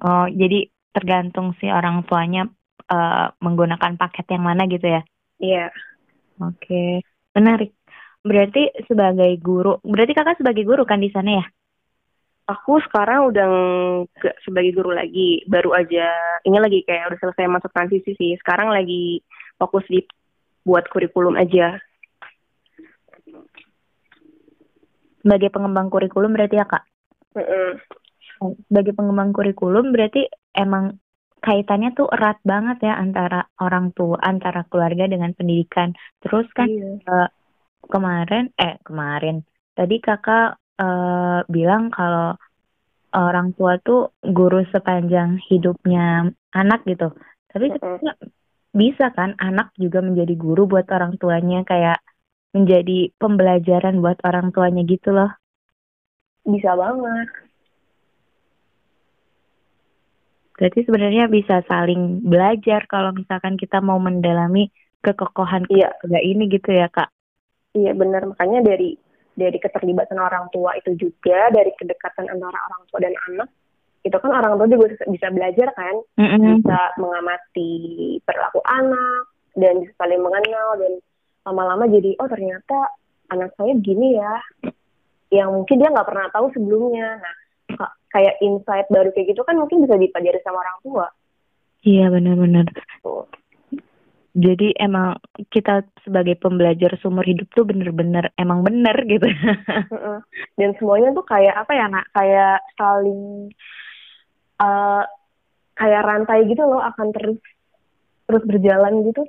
Oh, 0.00 0.26
jadi 0.30 0.72
tergantung 0.96 1.52
si 1.58 1.68
orang 1.68 2.06
tuanya 2.06 2.46
uh, 2.88 3.28
menggunakan 3.44 3.98
paket 4.00 4.24
yang 4.32 4.44
mana 4.46 4.64
gitu 4.70 4.86
ya? 4.86 5.02
Iya. 5.36 5.68
Yeah. 5.68 5.70
Oke, 6.38 6.54
okay. 6.64 6.92
menarik. 7.34 7.74
Berarti 8.22 8.70
sebagai 8.86 9.28
guru, 9.42 9.82
berarti 9.82 10.14
kakak 10.14 10.38
sebagai 10.38 10.62
guru 10.62 10.86
kan 10.86 11.02
di 11.02 11.10
sana 11.10 11.42
ya? 11.42 11.46
Aku 12.48 12.80
sekarang 12.88 13.28
udah 13.28 13.46
nggak 14.16 14.36
sebagai 14.40 14.72
guru 14.72 14.96
lagi, 14.96 15.44
baru 15.44 15.76
aja 15.76 16.08
ini 16.48 16.56
lagi 16.56 16.80
kayak 16.88 17.12
udah 17.12 17.18
selesai 17.20 17.44
masuk 17.44 17.70
transisi 17.76 18.16
sih. 18.16 18.32
Sekarang 18.40 18.72
lagi 18.72 19.20
fokus 19.60 19.84
di 19.92 20.00
buat 20.64 20.88
kurikulum 20.88 21.36
aja. 21.36 21.76
sebagai 25.28 25.52
pengembang 25.52 25.92
kurikulum 25.92 26.32
berarti 26.32 26.56
ya 26.56 26.64
kak? 26.64 26.84
Mm-hmm. 27.36 27.70
Sebagai 28.70 28.96
pengembang 28.96 29.36
kurikulum 29.36 29.92
berarti 29.92 30.24
emang 30.56 30.96
kaitannya 31.44 31.92
tuh 31.92 32.08
erat 32.08 32.40
banget 32.42 32.80
ya 32.86 32.96
antara 32.96 33.44
orang 33.60 33.92
tua, 33.92 34.16
antara 34.24 34.64
keluarga 34.66 35.04
dengan 35.04 35.36
pendidikan. 35.36 35.92
Terus 36.24 36.48
kan 36.56 36.70
iya. 36.70 36.96
uh, 37.04 37.28
kemarin, 37.92 38.48
eh 38.56 38.80
kemarin 38.80 39.44
tadi 39.76 40.00
kakak 40.00 40.56
uh, 40.78 41.44
bilang 41.50 41.90
kalau 41.92 42.38
orang 43.14 43.56
tua 43.56 43.80
tuh 43.82 44.12
guru 44.22 44.64
sepanjang 44.68 45.40
hidupnya 45.48 46.28
anak 46.52 46.84
gitu. 46.84 47.12
Tapi 47.48 47.72
mm-hmm. 47.74 48.28
bisa 48.76 49.10
kan 49.12 49.34
anak 49.40 49.72
juga 49.80 50.04
menjadi 50.04 50.34
guru 50.36 50.68
buat 50.68 50.86
orang 50.92 51.16
tuanya 51.16 51.64
kayak 51.64 52.00
menjadi 52.52 53.12
pembelajaran 53.20 54.00
buat 54.00 54.20
orang 54.24 54.52
tuanya 54.52 54.82
gitu 54.84 55.12
loh. 55.12 55.32
Bisa 56.48 56.72
banget. 56.76 57.28
Berarti 60.58 60.80
sebenarnya 60.82 61.30
bisa 61.30 61.62
saling 61.70 62.24
belajar 62.26 62.82
kalau 62.90 63.14
misalkan 63.14 63.54
kita 63.54 63.78
mau 63.78 64.02
mendalami 64.02 64.74
kekokohan 65.06 65.70
iya. 65.70 65.94
keluarga 66.02 66.18
ini 66.18 66.44
gitu 66.50 66.70
ya 66.74 66.90
kak. 66.90 67.14
Iya 67.78 67.94
benar 67.94 68.26
makanya 68.26 68.74
dari 68.74 68.98
dari 69.38 69.58
keterlibatan 69.62 70.18
orang 70.18 70.50
tua 70.50 70.74
itu 70.74 70.98
juga 70.98 71.46
dari 71.54 71.70
kedekatan 71.78 72.26
antara 72.26 72.58
orang 72.58 72.82
tua 72.90 72.98
dan 72.98 73.14
anak 73.30 73.48
itu 74.02 74.16
kan 74.18 74.30
orang 74.34 74.58
tua 74.58 74.66
juga 74.66 74.98
bisa 75.06 75.26
belajar 75.30 75.68
kan 75.78 75.94
mm 76.18 76.26
-hmm. 76.26 76.42
bisa 76.58 76.78
mengamati 76.98 77.72
perilaku 78.26 78.58
anak 78.66 79.22
dan 79.54 79.78
bisa 79.82 79.94
saling 79.94 80.18
mengenal 80.18 80.68
dan 80.82 80.92
lama-lama 81.46 81.86
jadi 81.86 82.18
oh 82.18 82.28
ternyata 82.28 82.78
anak 83.30 83.54
saya 83.54 83.72
gini 83.78 84.18
ya 84.18 84.34
yang 85.30 85.54
mungkin 85.54 85.78
dia 85.78 85.92
nggak 85.92 86.08
pernah 86.08 86.26
tahu 86.34 86.50
sebelumnya 86.52 87.22
nah 87.22 87.36
kayak 88.10 88.40
insight 88.40 88.88
baru 88.88 89.12
kayak 89.12 89.36
gitu 89.36 89.44
kan 89.44 89.54
mungkin 89.54 89.84
bisa 89.84 89.94
dipelajari 89.94 90.40
sama 90.42 90.64
orang 90.64 90.78
tua 90.82 91.06
iya 91.86 92.10
benar-benar. 92.10 92.66
Jadi 94.38 94.70
emang 94.78 95.18
kita 95.50 95.82
sebagai 96.06 96.38
pembelajar 96.38 96.94
seumur 97.02 97.26
hidup 97.26 97.50
tuh 97.50 97.66
bener-bener 97.66 98.30
emang 98.38 98.62
bener 98.62 98.94
gitu. 99.10 99.26
Dan 100.58 100.78
semuanya 100.78 101.10
tuh 101.10 101.26
kayak 101.26 101.66
apa 101.66 101.72
ya 101.74 101.86
nak? 101.90 102.06
Kayak 102.14 102.62
saling 102.78 103.50
uh, 104.62 105.02
kayak 105.74 106.06
rantai 106.06 106.46
gitu 106.46 106.62
loh 106.62 106.78
akan 106.78 107.10
terus 107.10 107.42
terus 108.30 108.42
berjalan 108.46 109.10
gitu. 109.10 109.26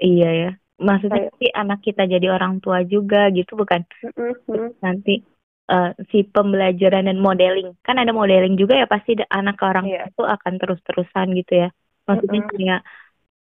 Iya 0.00 0.30
ya. 0.32 0.50
Maksudnya 0.80 1.28
kayak, 1.28 1.36
sih 1.36 1.50
anak 1.52 1.80
kita 1.84 2.08
jadi 2.08 2.26
orang 2.32 2.64
tua 2.64 2.80
juga 2.88 3.28
gitu 3.36 3.52
bukan? 3.52 3.84
Mm-hmm. 4.00 4.80
nanti 4.80 5.20
uh, 5.68 5.92
si 6.08 6.24
pembelajaran 6.24 7.04
dan 7.04 7.20
modeling. 7.20 7.76
Kan 7.84 8.00
ada 8.00 8.16
modeling 8.16 8.56
juga 8.56 8.80
ya 8.80 8.88
pasti 8.88 9.12
anak 9.28 9.60
ke 9.60 9.64
orang 9.68 9.84
yeah. 9.84 10.08
itu 10.08 10.24
akan 10.24 10.56
terus-terusan 10.56 11.36
gitu 11.36 11.68
ya. 11.68 11.68
Maksudnya 12.08 12.48
mm-hmm. 12.48 12.56
kayak 12.56 12.80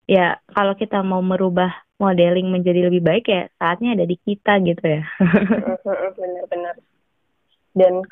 ya 0.07 0.39
kalau 0.55 0.75
kita 0.79 1.03
mau 1.03 1.23
merubah 1.23 1.71
modeling 1.99 2.53
menjadi 2.53 2.87
lebih 2.87 3.03
baik 3.03 3.27
ya 3.27 3.51
saatnya 3.59 3.99
ada 3.99 4.05
di 4.07 4.17
kita 4.21 4.63
gitu 4.63 4.85
ya. 4.85 5.03
Benar-benar. 6.19 6.77
Dan 7.77 8.05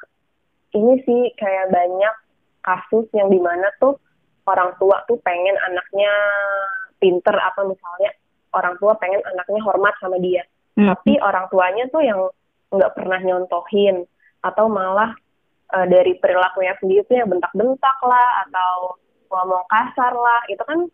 ini 0.75 0.95
sih 1.07 1.23
kayak 1.39 1.73
banyak 1.73 2.15
kasus 2.65 3.07
yang 3.13 3.29
di 3.31 3.41
mana 3.41 3.69
tuh 3.79 3.97
orang 4.45 4.77
tua 4.77 5.05
tuh 5.09 5.17
pengen 5.25 5.57
anaknya 5.69 6.13
pinter 7.01 7.37
apa 7.37 7.65
misalnya 7.65 8.13
orang 8.57 8.77
tua 8.81 8.97
pengen 8.97 9.21
anaknya 9.25 9.61
hormat 9.65 9.95
sama 10.01 10.21
dia. 10.21 10.45
Hmm. 10.75 10.91
tapi 10.91 11.15
orang 11.23 11.47
tuanya 11.55 11.87
tuh 11.95 12.03
yang 12.03 12.19
nggak 12.75 12.99
pernah 12.99 13.23
nyontohin 13.23 14.03
atau 14.43 14.67
malah 14.67 15.15
uh, 15.71 15.87
dari 15.87 16.19
perilakunya 16.19 16.75
sendiri 16.83 17.07
tuh 17.07 17.15
yang 17.15 17.31
bentak-bentak 17.31 17.99
lah 18.03 18.43
atau 18.43 18.99
ngomong 19.31 19.63
kasar 19.71 20.11
lah. 20.11 20.43
Itu 20.51 20.67
kan 20.67 20.91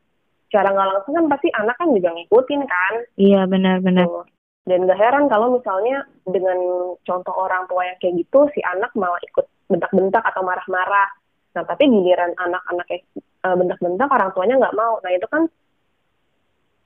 secara 0.51 0.75
nggak 0.75 0.89
langsung 0.91 1.15
kan 1.15 1.27
pasti 1.31 1.49
anak 1.55 1.79
kan 1.79 1.95
juga 1.95 2.11
ngikutin 2.11 2.63
kan. 2.67 2.95
Iya 3.15 3.47
benar-benar 3.47 4.07
gitu. 4.11 4.23
dan 4.67 4.87
gak 4.87 5.01
heran 5.01 5.27
kalau 5.31 5.57
misalnya 5.57 6.05
dengan 6.27 6.59
contoh 7.03 7.35
orang 7.35 7.65
tua 7.71 7.87
yang 7.87 7.99
kayak 8.03 8.23
gitu 8.23 8.51
si 8.55 8.61
anak 8.67 8.93
malah 8.99 9.19
ikut 9.23 9.47
bentak-bentak 9.71 10.21
atau 10.27 10.43
marah-marah. 10.43 11.09
Nah 11.55 11.63
tapi 11.63 11.87
giliran 11.87 12.35
anak-anak 12.35 12.85
kayak 12.91 13.07
uh, 13.47 13.55
bentak-bentak 13.55 14.11
orang 14.11 14.31
tuanya 14.35 14.55
nggak 14.59 14.77
mau. 14.77 14.99
Nah 15.01 15.11
itu 15.15 15.27
kan 15.31 15.43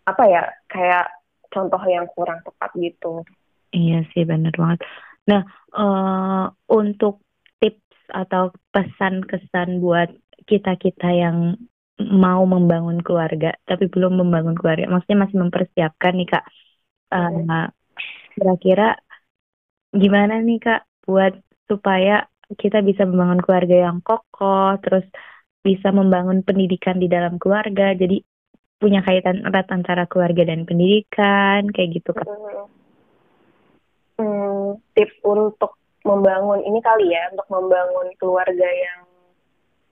apa 0.04 0.22
ya 0.28 0.42
kayak 0.68 1.08
contoh 1.48 1.80
yang 1.88 2.04
kurang 2.12 2.44
tepat 2.44 2.70
gitu. 2.76 3.24
Iya 3.72 4.04
sih 4.12 4.28
benar 4.28 4.52
banget. 4.52 4.84
Nah 5.24 5.42
uh, 5.72 6.52
untuk 6.68 7.24
tips 7.58 8.12
atau 8.12 8.52
pesan 8.70 9.24
kesan 9.24 9.80
buat 9.80 10.12
kita 10.44 10.76
kita 10.76 11.08
yang 11.08 11.56
mau 12.00 12.42
membangun 12.42 12.98
keluarga 13.00 13.54
tapi 13.62 13.86
belum 13.86 14.18
membangun 14.18 14.58
keluarga. 14.58 14.90
Maksudnya 14.90 15.28
masih 15.28 15.38
mempersiapkan 15.38 16.12
nih 16.18 16.28
kak. 16.30 16.44
Uh, 17.14 17.70
kira-kira 18.34 18.98
gimana 19.94 20.42
nih 20.42 20.58
kak 20.58 20.82
buat 21.06 21.38
supaya 21.70 22.26
kita 22.58 22.82
bisa 22.82 23.06
membangun 23.06 23.40
keluarga 23.40 23.88
yang 23.90 24.02
kokoh 24.02 24.74
terus 24.82 25.06
bisa 25.64 25.94
membangun 25.94 26.42
pendidikan 26.42 26.98
di 26.98 27.06
dalam 27.06 27.38
keluarga. 27.38 27.94
Jadi 27.94 28.20
punya 28.82 29.00
kaitan 29.06 29.46
erat 29.46 29.70
antara 29.70 30.04
keluarga 30.10 30.44
dan 30.44 30.66
pendidikan 30.66 31.70
kayak 31.70 32.02
gitu 32.02 32.10
kak. 32.10 32.26
Hmm, 34.14 34.78
tips 34.94 35.14
untuk 35.22 35.78
membangun 36.04 36.60
ini 36.62 36.78
kali 36.84 37.16
ya 37.16 37.32
untuk 37.32 37.48
membangun 37.48 38.12
keluarga 38.20 38.68
yang 38.68 39.13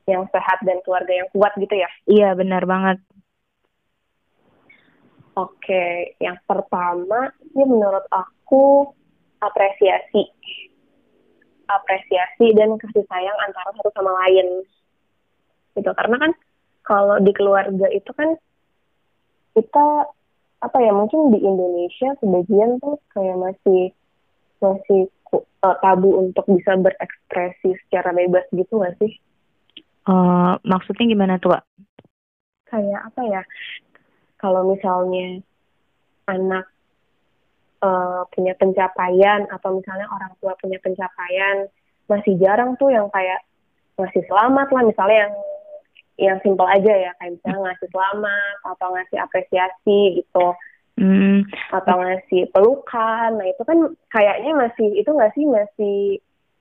yang 0.07 0.27
sehat 0.35 0.59
dan 0.67 0.83
keluarga 0.83 1.13
yang 1.15 1.29
kuat 1.31 1.53
gitu 1.59 1.75
ya? 1.79 1.91
Iya, 2.11 2.35
benar 2.35 2.67
banget. 2.67 2.99
Oke, 5.33 6.13
yang 6.21 6.37
pertama 6.45 7.33
ini 7.57 7.65
menurut 7.65 8.05
aku 8.13 8.93
apresiasi. 9.41 10.29
Apresiasi 11.65 12.53
dan 12.53 12.77
kasih 12.77 13.07
sayang 13.09 13.39
antara 13.41 13.73
satu 13.81 13.91
sama 13.97 14.13
lain. 14.27 14.61
Gitu, 15.73 15.89
karena 15.89 16.17
kan 16.21 16.33
kalau 16.85 17.17
di 17.23 17.33
keluarga 17.33 17.89
itu 17.89 18.13
kan 18.13 18.37
kita 19.57 19.87
apa 20.63 20.79
ya 20.79 20.93
mungkin 20.95 21.33
di 21.35 21.41
Indonesia 21.43 22.15
sebagian 22.23 22.79
tuh 22.79 23.01
kayak 23.17 23.35
masih 23.41 23.91
masih 24.63 25.11
uh, 25.35 25.77
tabu 25.83 26.23
untuk 26.23 26.47
bisa 26.47 26.77
berekspresi 26.79 27.75
secara 27.87 28.15
bebas 28.15 28.47
gitu 28.53 28.79
gak 28.85 28.95
sih? 29.01 29.17
Uh, 30.03 30.59
maksudnya 30.67 31.07
gimana 31.07 31.39
tuh, 31.39 31.55
Kak? 31.55 31.65
Kayak 32.71 33.01
apa 33.07 33.23
ya? 33.29 33.43
Kalau 34.41 34.67
misalnya 34.67 35.39
anak 36.27 36.67
uh, 37.85 38.27
punya 38.35 38.59
pencapaian 38.59 39.47
atau 39.47 39.79
misalnya 39.79 40.11
orang 40.11 40.33
tua 40.43 40.59
punya 40.59 40.79
pencapaian, 40.83 41.71
masih 42.11 42.35
jarang 42.43 42.75
tuh 42.81 42.91
yang 42.91 43.07
kayak 43.15 43.39
ngasih 44.01 44.27
selamat 44.27 44.69
lah, 44.75 44.83
misalnya 44.83 45.19
yang 45.29 45.35
yang 46.21 46.39
simpel 46.43 46.67
aja 46.67 46.93
ya, 46.93 47.11
kayak 47.23 47.39
misalnya 47.39 47.61
ngasih 47.71 47.89
selamat 47.95 48.57
atau 48.75 48.89
ngasih 48.95 49.19
apresiasi 49.23 50.01
gitu. 50.23 50.49
Hmm. 50.93 51.49
atau 51.73 52.05
ngasih 52.05 52.53
pelukan 52.53 53.41
nah 53.41 53.47
itu 53.49 53.65
kan 53.65 53.97
kayaknya 54.13 54.53
masih 54.53 54.93
itu 54.93 55.09
nggak 55.09 55.33
sih 55.33 55.49
masih 55.49 55.97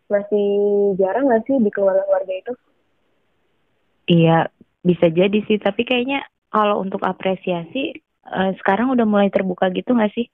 masih 0.07 0.47
jarang 0.95 1.27
nggak 1.27 1.43
sih 1.43 1.59
di 1.59 1.67
keluarga-keluarga 1.67 2.33
itu 2.39 2.53
Iya, 4.09 4.49
bisa 4.81 5.07
jadi 5.09 5.39
sih. 5.45 5.61
Tapi 5.61 5.85
kayaknya 5.85 6.25
kalau 6.49 6.81
untuk 6.81 7.01
apresiasi 7.05 7.95
uh, 8.27 8.51
sekarang 8.59 8.91
udah 8.93 9.05
mulai 9.07 9.29
terbuka 9.29 9.69
gitu 9.71 9.93
nggak 9.93 10.13
sih? 10.13 10.27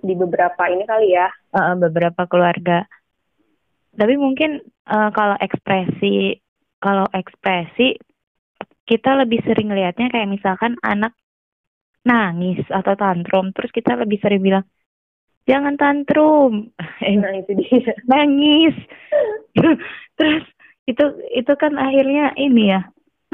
Di 0.00 0.14
beberapa 0.16 0.62
ini 0.72 0.84
kali 0.88 1.14
ya? 1.14 1.28
Uh, 1.52 1.76
beberapa 1.76 2.24
keluarga. 2.26 2.88
Tapi 3.94 4.14
mungkin 4.16 4.62
uh, 4.86 5.10
kalau 5.10 5.36
ekspresi, 5.38 6.38
kalau 6.78 7.06
ekspresi 7.10 7.98
kita 8.86 9.14
lebih 9.22 9.42
sering 9.46 9.70
lihatnya 9.70 10.10
kayak 10.10 10.30
misalkan 10.30 10.74
anak 10.82 11.14
nangis 12.02 12.64
atau 12.72 12.96
tantrum, 12.96 13.52
terus 13.52 13.70
kita 13.70 13.94
lebih 13.94 14.18
sering 14.24 14.40
bilang 14.40 14.64
jangan 15.44 15.76
tantrum, 15.76 16.72
nah 17.02 17.32
itu 17.34 17.52
dia 17.58 17.92
nangis, 18.10 18.74
terus 20.18 20.44
itu 20.88 21.04
itu 21.34 21.52
kan 21.58 21.76
akhirnya 21.76 22.32
ini 22.38 22.72
ya 22.72 22.80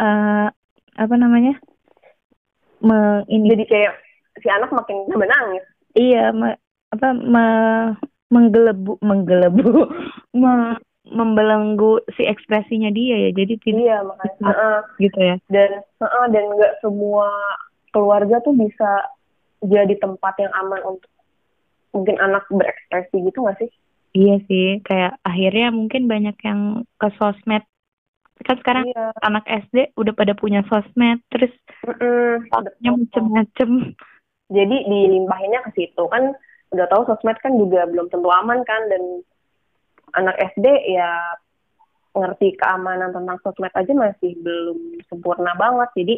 uh, 0.01 0.49
apa 0.97 1.15
namanya? 1.15 1.59
Me, 2.81 3.25
ini. 3.33 3.49
Jadi 3.53 3.65
kayak 3.67 3.95
si 4.41 4.49
anak 4.53 4.69
makin 4.69 5.09
nambah 5.09 5.29
nangis 5.29 5.65
iya 5.97 6.31
me, 6.31 6.61
apa 6.93 7.09
me, 7.17 7.45
menggelebu 8.29 9.01
menggelebu 9.01 9.89
me, 10.41 10.77
membelenggu 11.09 12.05
si 12.15 12.29
ekspresinya 12.29 12.93
dia 12.93 13.29
ya. 13.29 13.31
Jadi 13.33 13.55
tidak 13.65 13.81
iya 13.81 13.97
makanya. 14.05 14.45
uh, 14.53 14.81
gitu 15.01 15.19
ya. 15.19 15.37
Dan 15.49 15.71
uh, 16.05 16.27
dan 16.31 16.45
nggak 16.53 16.85
semua 16.85 17.33
keluarga 17.91 18.39
tuh 18.45 18.53
bisa 18.53 19.09
jadi 19.65 19.97
tempat 19.97 20.37
yang 20.37 20.53
aman 20.53 20.85
untuk 20.85 21.11
mungkin 21.97 22.21
anak 22.21 22.45
berekspresi 22.53 23.25
gitu 23.25 23.41
nggak 23.41 23.57
sih 23.57 23.71
Iya 24.17 24.37
sih, 24.49 24.81
kayak 24.81 25.21
akhirnya 25.21 25.69
mungkin 25.77 26.09
banyak 26.09 26.37
yang 26.41 26.61
ke 26.97 27.09
sosmed. 27.21 27.61
Kan 28.41 28.57
sekarang 28.65 28.89
iya. 28.89 29.13
anak 29.21 29.45
SD 29.45 29.93
udah 29.93 30.17
pada 30.17 30.33
punya 30.33 30.65
sosmed, 30.73 31.21
terus 31.29 31.53
mm 31.85 32.49
macem-macem. 32.81 33.93
Jadi 34.49 34.77
dilimpahinnya 34.89 35.69
ke 35.69 35.71
situ 35.77 36.01
kan 36.09 36.33
udah 36.73 36.87
tahu 36.89 37.03
sosmed 37.05 37.37
kan 37.45 37.61
juga 37.61 37.85
belum 37.85 38.09
tentu 38.09 38.31
aman 38.33 38.65
kan 38.65 38.83
dan 38.89 39.03
anak 40.17 40.37
SD 40.57 40.65
ya 40.97 41.37
ngerti 42.17 42.57
keamanan 42.57 43.13
tentang 43.13 43.37
sosmed 43.45 43.75
aja 43.77 43.93
masih 43.93 44.33
belum 44.41 44.97
sempurna 45.13 45.53
banget. 45.61 45.93
Jadi 45.93 46.15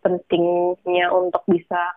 pentingnya 0.00 1.12
untuk 1.12 1.44
bisa 1.44 1.92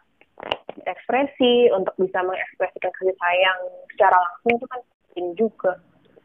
ekspresi, 0.84 1.72
untuk 1.72 1.96
bisa 1.96 2.20
mengekspresikan 2.20 2.91
kasih 3.00 3.15
sayang 3.15 3.60
secara 3.96 4.17
langsung 4.20 4.60
itu 4.60 4.67
kan 4.67 4.82
penting 5.12 5.36
juga 5.36 5.76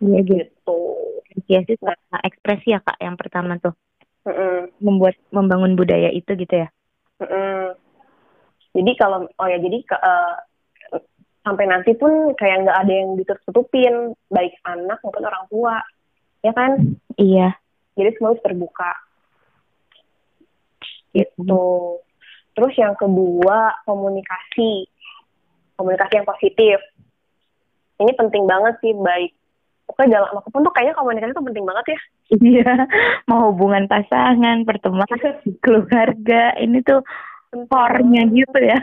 Iya 0.00 0.20
gitu. 0.28 0.80
Iya 1.48 1.64
sih 1.64 1.76
nah. 1.80 1.96
ekspresi 2.20 2.76
ya 2.76 2.80
kak 2.84 3.00
yang 3.00 3.16
pertama 3.16 3.56
tuh. 3.56 3.72
Mm 4.28 4.34
-mm. 4.34 4.56
Membuat 4.82 5.16
membangun 5.32 5.72
budaya 5.78 6.12
itu 6.12 6.36
gitu 6.36 6.54
ya. 6.66 6.68
Mm 7.22 7.28
-mm. 7.28 7.60
Jadi 8.76 8.92
kalau 9.00 9.24
oh 9.24 9.48
ya 9.48 9.56
jadi 9.56 9.78
uh, 9.96 10.36
sampai 11.48 11.64
nanti 11.64 11.96
pun 11.96 12.36
kayak 12.36 12.68
nggak 12.68 12.80
ada 12.84 12.92
yang 12.92 13.16
ditutup-tutupin 13.16 14.12
baik 14.28 14.52
anak 14.68 15.00
maupun 15.00 15.24
orang 15.24 15.44
tua 15.48 15.80
ya 16.44 16.52
kan? 16.52 16.76
Iya. 17.16 17.56
Jadi 17.96 18.08
semua 18.16 18.36
harus 18.36 18.44
terbuka. 18.44 18.92
Itu. 21.16 21.64
Terus 22.52 22.74
yang 22.76 22.92
kedua 23.00 23.80
komunikasi 23.88 24.92
komunikasi 25.76 26.12
yang 26.20 26.28
positif 26.28 26.78
ini 28.02 28.12
penting 28.16 28.44
banget 28.44 28.74
sih 28.84 28.92
baik 28.96 29.32
Oke 29.86 30.02
dalam 30.10 30.34
apa 30.34 30.48
pun 30.50 30.66
tuh 30.66 30.74
kayaknya 30.74 30.98
komunikasi 30.98 31.30
tuh 31.30 31.46
penting 31.46 31.62
banget 31.62 31.94
ya. 31.94 32.00
Iya, 32.34 32.72
mau 33.30 33.54
hubungan 33.54 33.86
pasangan, 33.86 34.66
pertemanan, 34.66 35.06
keluarga, 35.64 36.58
ini 36.58 36.82
tuh 36.82 37.06
core-nya 37.70 38.26
gitu 38.34 38.58
ya. 38.58 38.82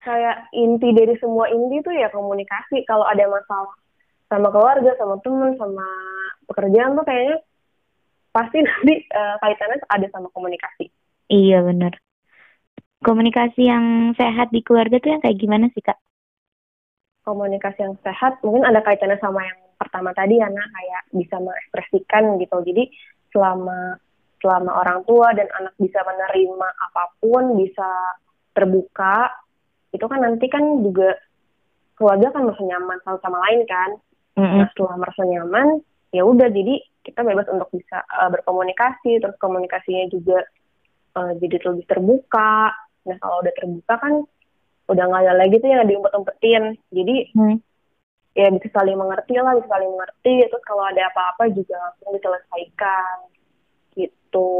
Kayak 0.00 0.48
inti 0.56 0.96
dari 0.96 1.12
semua 1.20 1.44
inti 1.52 1.84
tuh 1.84 1.92
ya 1.92 2.08
komunikasi. 2.08 2.88
Kalau 2.88 3.04
ada 3.04 3.28
masalah 3.28 3.76
sama 4.32 4.48
keluarga, 4.48 4.90
sama 4.96 5.20
temen, 5.20 5.60
sama 5.60 5.86
pekerjaan 6.48 6.96
tuh 6.96 7.04
kayaknya 7.04 7.36
pasti 8.32 8.58
nanti 8.66 8.94
uh, 9.12 9.36
kaitannya 9.44 9.76
ada 9.92 10.06
sama 10.08 10.32
komunikasi. 10.32 10.88
Iya 11.28 11.60
benar. 11.68 12.00
Komunikasi 13.04 13.68
yang 13.68 14.16
sehat 14.16 14.48
di 14.56 14.64
keluarga 14.64 14.96
tuh 14.96 15.12
yang 15.12 15.20
kayak 15.20 15.36
gimana 15.36 15.68
sih 15.76 15.84
kak? 15.84 16.00
Komunikasi 17.20 17.84
yang 17.84 17.96
sehat 18.00 18.40
mungkin 18.40 18.64
ada 18.64 18.80
kaitannya 18.80 19.20
sama 19.20 19.44
yang 19.44 19.58
pertama 19.76 20.12
tadi 20.16 20.40
ya, 20.40 20.48
nah 20.48 20.64
kayak 20.64 21.02
bisa 21.16 21.36
mengekspresikan 21.40 22.36
gitu. 22.40 22.56
Jadi 22.64 22.84
selama 23.32 23.96
selama 24.40 24.72
orang 24.72 25.04
tua 25.04 25.36
dan 25.36 25.48
anak 25.60 25.76
bisa 25.76 26.00
menerima 26.00 26.68
apa 26.90 27.04
pun, 27.20 27.60
bisa 27.60 27.88
terbuka, 28.56 29.28
itu 29.92 30.04
kan 30.08 30.20
nanti 30.24 30.48
kan 30.48 30.64
juga 30.80 31.12
keluarga 32.00 32.32
kan 32.32 32.48
merasa 32.48 32.64
nyaman 32.64 32.98
satu 33.04 33.18
sama 33.20 33.38
lain 33.48 33.60
kan. 33.68 33.90
Mm-hmm. 34.40 34.58
Nah, 34.64 34.66
setelah 34.72 34.96
merasa 34.96 35.22
nyaman, 35.28 35.66
ya 36.16 36.22
udah 36.24 36.48
jadi 36.48 36.80
kita 37.04 37.20
bebas 37.20 37.48
untuk 37.52 37.68
bisa 37.76 38.00
uh, 38.16 38.32
berkomunikasi, 38.32 39.20
terus 39.20 39.36
komunikasinya 39.36 40.08
juga 40.08 40.40
uh, 41.20 41.32
jadi 41.36 41.56
lebih 41.60 41.84
terbuka. 41.84 42.72
Nah 43.08 43.16
kalau 43.20 43.40
udah 43.44 43.54
terbuka 43.56 43.94
kan 43.96 44.14
udah 44.90 45.04
nggak 45.06 45.22
ada 45.24 45.34
lagi 45.38 45.56
tuh 45.62 45.70
yang 45.70 45.86
diumpet-umpetin. 45.86 46.62
Jadi 46.90 47.16
mm. 47.32 47.56
ya 48.34 48.48
bisa 48.50 48.68
saling 48.74 48.98
mengerti 48.98 49.34
lah, 49.38 49.54
bisa 49.54 49.68
saling 49.70 49.90
mengerti. 49.94 50.34
Terus 50.50 50.64
kalau 50.66 50.84
ada 50.84 51.02
apa-apa 51.08 51.48
juga 51.54 51.78
langsung 51.78 52.10
diselesaikan 52.18 53.16
gitu. 53.94 54.50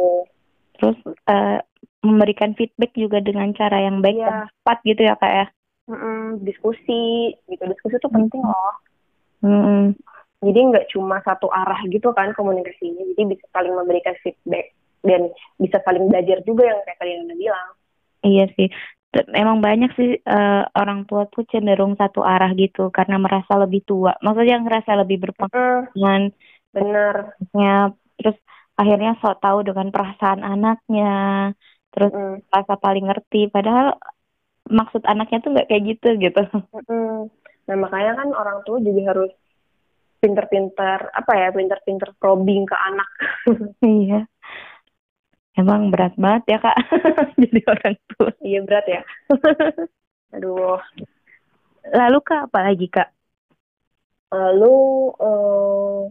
Terus 0.78 0.98
uh, 1.28 1.58
memberikan 2.00 2.56
feedback 2.56 2.96
juga 2.96 3.20
dengan 3.20 3.52
cara 3.52 3.84
yang 3.84 4.00
baik 4.00 4.16
yeah. 4.16 4.26
dan 4.26 4.36
tepat 4.48 4.78
gitu 4.88 5.00
ya 5.04 5.14
kak 5.20 5.32
ya? 5.34 5.46
Mm 5.90 5.98
-mm, 5.98 6.22
diskusi 6.46 7.34
gitu, 7.50 7.62
diskusi 7.66 7.98
itu 7.98 8.08
penting 8.08 8.42
loh. 8.46 8.74
Mm 9.42 9.60
-mm. 9.60 9.82
Jadi 10.40 10.60
nggak 10.72 10.88
cuma 10.96 11.20
satu 11.20 11.52
arah 11.52 11.76
gitu 11.92 12.16
kan 12.16 12.32
komunikasinya, 12.32 13.04
jadi 13.12 13.28
bisa 13.28 13.44
saling 13.52 13.76
memberikan 13.76 14.16
feedback 14.24 14.72
dan 15.04 15.28
bisa 15.60 15.76
saling 15.84 16.08
belajar 16.08 16.40
juga 16.48 16.64
yang 16.64 16.80
kayak 16.88 16.96
tadi 16.96 17.12
Nana 17.20 17.34
bilang. 17.36 17.68
Iya 18.24 18.44
sih, 18.56 18.68
emang 19.10 19.58
banyak 19.58 19.90
sih 19.98 20.10
uh, 20.22 20.62
orang 20.74 21.02
tua 21.04 21.26
tuh 21.26 21.42
cenderung 21.50 21.98
satu 21.98 22.22
arah 22.22 22.54
gitu 22.54 22.94
karena 22.94 23.18
merasa 23.18 23.58
lebih 23.58 23.82
tua, 23.82 24.14
maksudnya 24.22 24.62
ngerasa 24.62 24.94
lebih 25.02 25.18
berpengalaman. 25.26 26.30
Mm, 26.30 26.34
bener. 26.70 27.14
Ya, 27.54 27.90
terus 28.20 28.36
akhirnya 28.80 29.12
sok 29.20 29.44
tahu 29.44 29.60
dengan 29.60 29.92
perasaan 29.92 30.40
anaknya 30.40 31.12
terus 31.92 32.12
mm. 32.14 32.48
rasa 32.48 32.74
paling 32.80 33.12
ngerti 33.12 33.52
padahal 33.52 33.98
maksud 34.70 35.04
anaknya 35.04 35.38
tuh 35.44 35.50
nggak 35.52 35.68
kayak 35.68 35.84
gitu 35.84 36.08
gitu 36.16 36.42
mm. 36.88 37.20
nah 37.68 37.76
makanya 37.76 38.12
kan 38.24 38.28
orang 38.32 38.58
tua 38.64 38.80
juga 38.80 39.12
harus 39.12 39.32
pinter-pinter 40.20 41.12
apa 41.12 41.32
ya 41.32 41.48
pinter-pinter 41.52 42.12
probing 42.16 42.64
ke 42.64 42.76
anak 42.76 43.10
iya 43.84 44.20
emang 45.60 45.92
berat 45.92 46.16
banget 46.16 46.56
ya 46.56 46.58
kak? 46.58 46.76
Jadi 47.40 47.60
orang 47.68 47.96
tua. 48.16 48.30
Iya 48.40 48.60
berat 48.64 48.86
ya. 48.88 49.00
Aduh. 50.34 50.80
Lalu 51.92 52.18
kak 52.24 52.40
apa 52.48 52.58
lagi 52.64 52.86
kak? 52.88 53.08
Lalu 54.32 54.76
uh, 55.20 56.08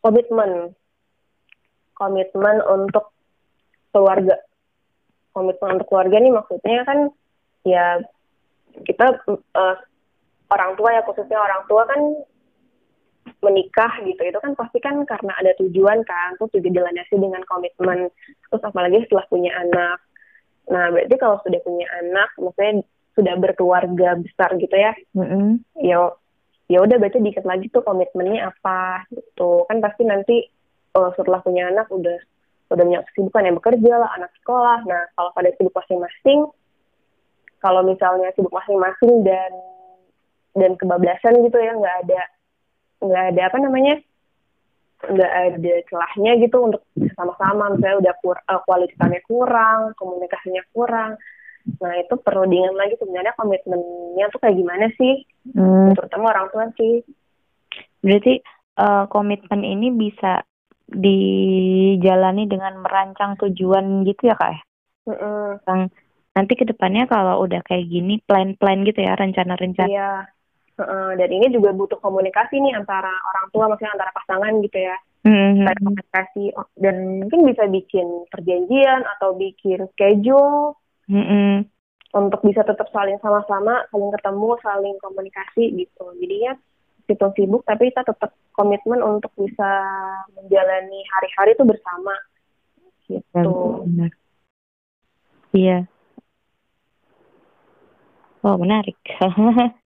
komitmen. 0.00 0.72
Komitmen 1.92 2.56
untuk 2.66 3.12
keluarga. 3.92 4.40
Komitmen 5.36 5.76
untuk 5.76 5.88
keluarga 5.88 6.16
nih 6.16 6.32
maksudnya 6.32 6.80
kan 6.88 6.98
ya 7.62 8.00
kita 8.88 9.20
uh, 9.28 9.76
orang 10.52 10.72
tua 10.76 10.90
ya 10.96 11.02
khususnya 11.04 11.38
orang 11.40 11.62
tua 11.68 11.82
kan 11.88 12.00
menikah 13.42 13.92
gitu. 14.06 14.22
Itu 14.22 14.38
kan 14.38 14.54
pasti 14.54 14.78
kan 14.78 15.02
karena 15.04 15.34
ada 15.36 15.52
tujuan 15.58 16.06
kan 16.06 16.38
terus 16.38 16.54
juga 16.54 16.70
dilandasi 16.70 17.14
dengan 17.18 17.42
komitmen. 17.50 18.08
Terus 18.48 18.62
apalagi 18.62 19.02
setelah 19.04 19.26
punya 19.28 19.50
anak. 19.58 19.98
Nah 20.70 20.94
berarti 20.94 21.16
kalau 21.18 21.42
sudah 21.42 21.60
punya 21.66 21.86
anak 21.98 22.30
maksudnya 22.38 22.86
sudah 23.12 23.34
berkeluarga 23.36 24.16
besar 24.16 24.56
gitu 24.56 24.72
ya 24.72 24.96
mm-hmm. 25.12 25.60
ya 25.84 26.16
ya 26.72 26.78
udah 26.80 26.96
berarti 26.96 27.20
dikit 27.20 27.44
lagi 27.44 27.68
tuh 27.68 27.84
komitmennya 27.84 28.48
apa 28.48 29.04
gitu. 29.10 29.66
Kan 29.68 29.82
pasti 29.82 30.02
nanti 30.06 30.36
uh, 30.96 31.10
setelah 31.18 31.42
punya 31.42 31.68
anak 31.68 31.90
udah 31.90 32.18
udah 32.72 32.84
punya 32.88 33.04
kesibukan 33.10 33.44
yang 33.44 33.56
bekerja 33.58 33.92
lah 34.00 34.10
anak 34.16 34.32
sekolah. 34.40 34.80
Nah 34.86 35.02
kalau 35.18 35.30
pada 35.36 35.50
sibuk 35.58 35.74
masing-masing 35.76 36.48
kalau 37.60 37.82
misalnya 37.84 38.30
sibuk 38.32 38.54
masing-masing 38.54 39.26
dan 39.26 39.52
dan 40.52 40.76
kebablasan 40.76 41.36
gitu 41.44 41.58
ya 41.60 41.72
nggak 41.76 41.96
ada 42.08 42.22
nggak 43.02 43.24
ada 43.34 43.42
apa 43.50 43.58
namanya 43.58 43.94
nggak 45.02 45.32
ada 45.34 45.74
celahnya 45.90 46.32
gitu 46.38 46.56
untuk 46.62 46.82
sama-sama 47.18 47.74
misalnya 47.74 47.98
udah 48.06 48.14
kur, 48.22 48.38
uh, 48.38 48.62
kualitasnya 48.62 49.20
kurang 49.26 49.90
komunikasinya 49.98 50.62
kurang 50.70 51.18
nah 51.82 51.94
itu 51.94 52.14
perlu 52.18 52.46
diingat 52.46 52.74
lagi 52.74 52.94
sebenarnya 52.98 53.34
komitmennya 53.38 54.26
tuh 54.34 54.38
kayak 54.42 54.58
gimana 54.58 54.86
sih 54.98 55.26
hmm. 55.54 55.94
terutama 55.94 56.34
orang 56.34 56.46
tua 56.50 56.66
sih 56.74 57.02
berarti 58.02 58.42
uh, 58.78 59.06
komitmen 59.10 59.62
ini 59.62 59.94
bisa 59.94 60.42
dijalani 60.92 62.44
dengan 62.46 62.82
merancang 62.82 63.38
tujuan 63.40 64.04
gitu 64.04 64.28
ya 64.28 64.36
kak 64.36 64.50
ya? 64.52 64.60
Mm-mm. 65.02 65.90
nanti 66.32 66.52
ke 66.54 66.64
depannya 66.64 67.10
kalau 67.10 67.42
udah 67.42 67.58
kayak 67.66 67.90
gini 67.90 68.22
plan-plan 68.22 68.86
gitu 68.86 69.02
ya 69.02 69.18
rencana-rencana. 69.18 69.90
Iya. 69.90 70.12
Uh, 70.72 71.12
dan 71.20 71.28
ini 71.28 71.52
juga 71.52 71.76
butuh 71.76 72.00
komunikasi 72.00 72.56
nih 72.56 72.72
antara 72.72 73.12
orang 73.12 73.46
tua 73.52 73.68
maksudnya 73.68 73.92
antara 73.92 74.12
pasangan 74.16 74.56
gitu 74.64 74.78
ya. 74.80 74.96
Mm-hmm. 75.22 75.78
komunikasi 75.78 76.50
oh, 76.58 76.66
dan 76.82 77.22
mungkin 77.22 77.46
bisa 77.46 77.70
bikin 77.70 78.26
perjanjian 78.26 79.06
atau 79.06 79.38
bikin 79.38 79.86
schedule 79.94 80.74
mm-hmm. 81.06 81.62
untuk 82.10 82.42
bisa 82.42 82.66
tetap 82.66 82.90
saling 82.90 83.22
sama-sama, 83.22 83.86
saling 83.94 84.10
ketemu, 84.18 84.50
saling 84.66 84.96
komunikasi 84.98 85.64
gitu. 85.78 86.04
Jadinya 86.18 86.58
meskipun 87.06 87.30
sibuk 87.38 87.62
tapi 87.62 87.94
kita 87.94 88.02
tetap 88.02 88.34
komitmen 88.56 88.98
untuk 88.98 89.30
bisa 89.38 89.70
menjalani 90.34 91.00
hari-hari 91.14 91.54
itu 91.54 91.64
bersama 91.70 92.14
gitu. 93.06 93.52
Iya. 95.52 95.86
Oh 98.42 98.58
menarik. 98.58 98.98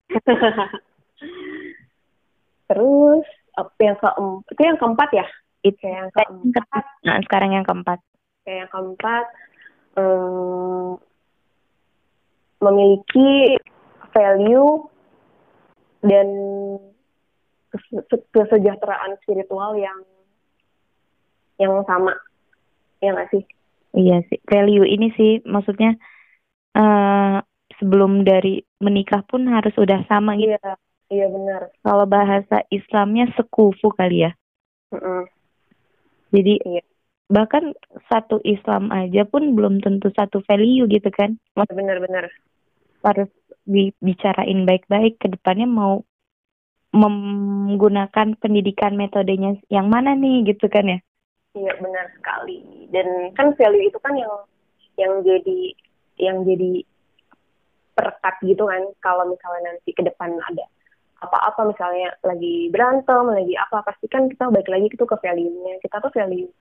Terus 2.70 3.24
apa 3.56 3.78
yang 3.80 3.96
ke 3.96 4.08
itu 4.52 4.60
yang 4.62 4.78
keempat 4.78 5.10
ya? 5.14 5.26
Itu 5.64 5.82
yang 5.82 6.10
keempat. 6.14 6.84
Nah 7.06 7.16
sekarang 7.26 7.56
yang 7.56 7.66
keempat. 7.66 7.98
Kayak 8.46 8.66
yang 8.66 8.70
keempat 8.70 9.24
um, 9.98 11.00
memiliki 12.62 13.58
value 14.12 14.86
dan 16.06 16.28
kesejahteraan 18.32 19.18
spiritual 19.24 19.76
yang 19.76 19.98
yang 21.60 21.72
sama 21.88 22.12
ya 23.00 23.12
nggak 23.12 23.28
sih 23.32 23.42
iya 23.96 24.20
sih 24.28 24.40
value 24.48 24.84
ini 24.84 25.12
sih 25.16 25.32
maksudnya 25.44 25.96
uh, 26.76 27.40
sebelum 27.78 28.24
dari 28.24 28.64
menikah 28.82 29.22
pun 29.26 29.46
harus 29.48 29.72
udah 29.76 30.04
sama 30.08 30.36
gitu 30.36 30.54
iya 30.56 30.74
iya 31.12 31.26
benar 31.30 31.72
kalau 31.84 32.06
bahasa 32.08 32.62
Islamnya 32.72 33.30
sekufu 33.34 33.92
kali 33.94 34.26
ya 34.28 34.32
mm 34.92 34.98
-mm. 34.98 35.22
jadi 36.32 36.54
iya. 36.64 36.82
bahkan 37.30 37.76
satu 38.10 38.40
Islam 38.42 38.90
aja 38.94 39.26
pun 39.26 39.54
belum 39.54 39.82
tentu 39.82 40.10
satu 40.14 40.40
value 40.46 40.88
gitu 40.88 41.10
kan 41.12 41.36
benar-benar 41.54 42.30
harus 43.06 43.30
dibicarain 43.66 44.66
baik-baik 44.66 45.18
ke 45.18 45.30
depannya 45.30 45.66
mau 45.66 46.02
menggunakan 46.96 48.38
pendidikan 48.40 48.96
metodenya 48.96 49.60
yang 49.68 49.92
mana 49.92 50.16
nih 50.16 50.48
gitu 50.48 50.70
kan 50.72 50.86
ya? 50.88 50.98
Iya 51.52 51.72
benar 51.80 52.06
sekali. 52.16 52.88
Dan 52.88 53.36
kan 53.36 53.52
value 53.56 53.90
itu 53.90 53.98
kan 54.00 54.16
yang 54.16 54.32
yang 54.96 55.12
jadi 55.20 55.60
yang 56.16 56.36
jadi 56.48 56.84
perekat 57.96 58.36
gitu 58.44 58.68
kan 58.68 58.82
kalau 59.00 59.24
misalnya 59.24 59.72
nanti 59.72 59.90
ke 59.96 60.04
depan 60.04 60.36
ada 60.36 60.64
apa-apa 61.16 61.72
misalnya 61.72 62.12
lagi 62.20 62.68
berantem 62.68 63.24
lagi 63.32 63.56
apa 63.56 63.80
pasti 63.88 64.04
kan 64.12 64.28
kita 64.28 64.52
balik 64.52 64.68
lagi 64.68 64.92
itu 64.92 65.06
ke 65.08 65.16
value-nya. 65.16 65.80
Kita 65.80 66.04
tuh 66.04 66.12
value 66.12 66.52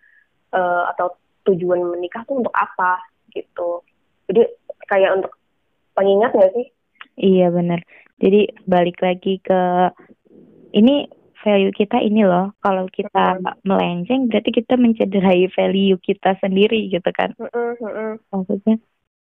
uh, 0.56 0.88
atau 0.95 1.19
tujuan 1.43 1.84
menikah 1.91 2.24
tuh 2.24 2.39
untuk 2.39 2.56
apa 2.56 3.04
gitu. 3.36 3.84
Jadi 4.32 4.48
kayak 4.88 5.19
untuk 5.19 5.36
pengingat 5.91 6.32
nggak 6.32 6.56
sih? 6.56 6.67
Iya 7.19 7.52
benar 7.52 7.84
jadi 8.19 8.48
balik 8.63 9.04
lagi 9.04 9.43
ke 9.43 9.91
ini 10.76 11.08
value 11.43 11.76
kita 11.76 12.00
ini 12.02 12.24
loh. 12.24 12.56
Kalau 12.63 12.88
kita 12.89 13.39
mm 13.39 13.67
melenceng 13.67 14.32
berarti 14.32 14.52
kita 14.56 14.80
mencederai 14.80 15.52
value 15.52 16.00
kita 16.00 16.39
sendiri 16.39 16.88
gitu 16.89 17.10
kan. 17.12 17.36
Mm 17.38 17.50
-hmm. 17.52 18.12
maksudnya 18.32 18.76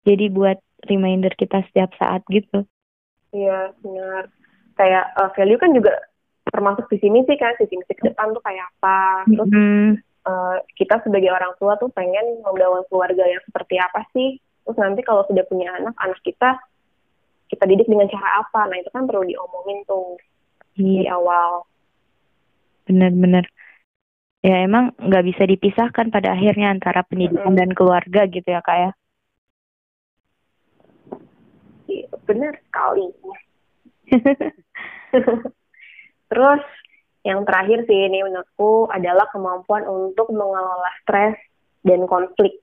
jadi 0.05 0.29
buat 0.29 0.61
reminder 0.85 1.33
kita 1.33 1.65
setiap 1.69 1.91
saat 1.97 2.21
gitu. 2.29 2.63
Iya 3.33 3.73
benar. 3.81 4.29
Kayak 4.77 5.05
uh, 5.17 5.29
value 5.33 5.59
kan 5.59 5.73
juga 5.73 5.91
termasuk 6.45 6.85
visi 6.93 7.09
misi 7.09 7.33
kan 7.35 7.57
visi 7.57 7.75
misi 7.75 7.93
ke 7.97 8.13
depan 8.13 8.31
tuh 8.31 8.43
kayak 8.45 8.69
apa? 8.77 9.25
Terus 9.27 9.49
mm-hmm. 9.49 9.85
uh, 10.29 10.57
kita 10.77 11.01
sebagai 11.03 11.33
orang 11.33 11.57
tua 11.57 11.75
tuh 11.81 11.89
pengen 11.91 12.45
membangun 12.45 12.85
keluarga 12.87 13.25
yang 13.25 13.41
seperti 13.43 13.75
apa 13.81 14.05
sih? 14.13 14.37
Terus 14.63 14.77
nanti 14.77 15.01
kalau 15.01 15.25
sudah 15.25 15.43
punya 15.49 15.73
anak 15.73 15.97
anak 15.99 16.21
kita 16.21 16.55
kita 17.49 17.63
didik 17.65 17.89
dengan 17.89 18.07
cara 18.07 18.45
apa? 18.45 18.69
Nah 18.69 18.77
itu 18.77 18.89
kan 18.93 19.09
perlu 19.09 19.25
diomongin 19.25 19.81
tuh 19.89 20.21
iya. 20.77 21.01
di 21.01 21.05
awal. 21.09 21.65
Benar-benar. 22.85 23.49
Ya 24.45 24.61
emang 24.61 24.93
nggak 25.01 25.25
bisa 25.25 25.49
dipisahkan 25.49 26.13
pada 26.13 26.37
akhirnya 26.37 26.69
antara 26.69 27.01
pendidikan 27.01 27.49
mm 27.49 27.57
-hmm. 27.57 27.61
dan 27.65 27.69
keluarga 27.73 28.29
gitu 28.29 28.45
ya 28.45 28.61
kak 28.61 28.77
ya 28.77 28.91
iya, 31.89 32.07
benar 32.25 32.53
sekali 32.69 33.07
terus 36.29 36.63
yang 37.25 37.41
terakhir 37.45 37.85
sih 37.89 37.99
ini 38.05 38.21
menurutku 38.21 38.89
adalah 38.93 39.25
kemampuan 39.33 39.85
untuk 39.85 40.29
mengelola 40.29 40.91
stres 41.01 41.37
dan 41.85 42.05
konflik 42.05 42.61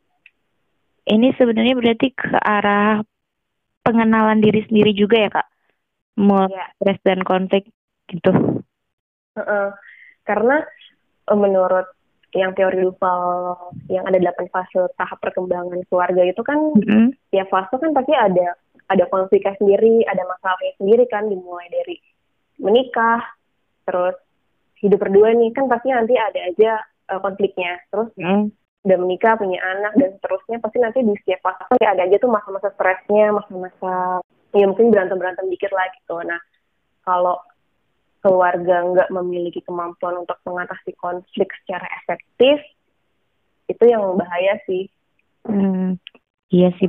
ini 1.06 1.34
sebenarnya 1.34 1.74
berarti 1.74 2.14
ke 2.14 2.30
arah 2.38 3.02
pengenalan 3.82 4.38
diri 4.38 4.62
sendiri 4.70 4.94
juga 4.94 5.16
ya 5.18 5.30
kak 5.30 5.48
mau 6.18 6.46
yeah. 6.46 6.70
stres 6.78 6.98
dan 7.02 7.26
konflik 7.26 7.66
gitu 8.06 8.30
uh 8.30 9.40
-uh. 9.40 9.68
karena 10.22 10.62
Eh, 11.30 11.38
menurut 11.38 11.86
yang 12.32 12.56
teori 12.56 12.80
Duval 12.80 13.54
yang 13.92 14.08
ada 14.08 14.16
delapan 14.16 14.48
fase 14.48 14.88
tahap 14.96 15.20
perkembangan 15.20 15.84
keluarga 15.86 16.24
itu 16.24 16.40
kan 16.40 16.56
mm-hmm. 16.80 17.12
ya 17.28 17.44
fase 17.46 17.76
kan 17.76 17.92
pasti 17.92 18.16
ada 18.16 18.56
ada 18.92 19.04
konfliknya 19.08 19.56
sendiri, 19.56 20.04
ada 20.04 20.22
masalahnya 20.28 20.72
sendiri 20.76 21.04
kan 21.08 21.24
dimulai 21.26 21.66
dari 21.72 21.96
menikah, 22.60 23.24
terus 23.88 24.16
hidup 24.84 25.00
berdua 25.00 25.32
nih 25.32 25.50
kan 25.56 25.66
pasti 25.66 25.88
nanti 25.88 26.14
ada 26.20 26.40
aja 26.52 26.72
uh, 27.16 27.20
konfliknya. 27.24 27.80
Terus 27.88 28.12
mm. 28.20 28.44
udah 28.84 28.98
menikah 29.00 29.34
punya 29.40 29.58
anak 29.62 29.96
dan 29.96 30.10
seterusnya 30.18 30.58
pasti 30.60 30.78
nanti 30.82 30.98
di 31.00 31.14
setiap 31.24 31.40
fase 31.40 31.64
pasti 31.70 31.86
ada 31.86 32.02
aja 32.04 32.16
tuh 32.20 32.30
masa-masa 32.30 32.68
stresnya, 32.76 33.32
masa-masa 33.32 34.20
ya 34.52 34.68
mungkin 34.68 34.92
berantem-berantem 34.92 35.48
dikit 35.48 35.72
lah 35.72 35.88
gitu. 35.96 36.20
Nah 36.28 36.40
kalau 37.02 37.40
keluarga 38.22 38.86
nggak 38.86 39.10
memiliki 39.10 39.64
kemampuan 39.66 40.22
untuk 40.22 40.38
mengatasi 40.46 40.94
konflik 40.94 41.50
secara 41.62 41.86
efektif, 42.02 42.62
itu 43.66 43.84
yang 43.86 44.14
bahaya 44.14 44.60
sih. 44.68 44.86
Hmm, 45.42 45.98
iya 46.54 46.70
sih. 46.78 46.86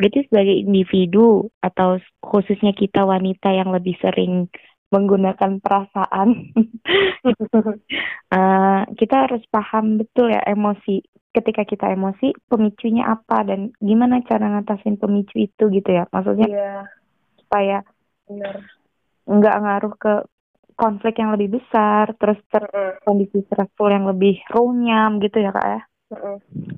Berarti 0.00 0.24
sebagai 0.32 0.56
individu 0.64 1.52
atau 1.60 2.00
khususnya 2.24 2.72
kita 2.72 3.04
wanita 3.04 3.52
yang 3.52 3.68
lebih 3.68 4.00
sering 4.00 4.48
menggunakan 4.88 5.60
perasaan, 5.60 6.28
uh, 8.32 8.82
kita 9.00 9.16
harus 9.28 9.44
paham 9.52 10.00
betul 10.00 10.32
ya 10.32 10.40
emosi. 10.48 11.04
Ketika 11.30 11.62
kita 11.62 11.92
emosi, 11.92 12.32
pemicunya 12.48 13.06
apa 13.06 13.44
dan 13.44 13.70
gimana 13.78 14.18
cara 14.24 14.50
ngatasin 14.56 14.98
pemicu 14.98 15.38
itu 15.38 15.68
gitu 15.68 15.90
ya? 15.92 16.08
Maksudnya 16.10 16.48
yeah. 16.48 16.82
supaya 17.38 17.86
nggak 19.28 19.56
ngaruh 19.62 19.94
ke 20.00 20.14
konflik 20.80 21.20
yang 21.20 21.36
lebih 21.36 21.60
besar, 21.60 22.16
terus 22.16 22.40
ter 22.48 22.64
kondisi 23.04 23.44
stressful 23.46 23.92
yang 23.92 24.08
lebih 24.08 24.40
runyam 24.48 25.20
gitu 25.20 25.44
ya 25.44 25.52
kak 25.52 25.66
ya. 25.68 25.80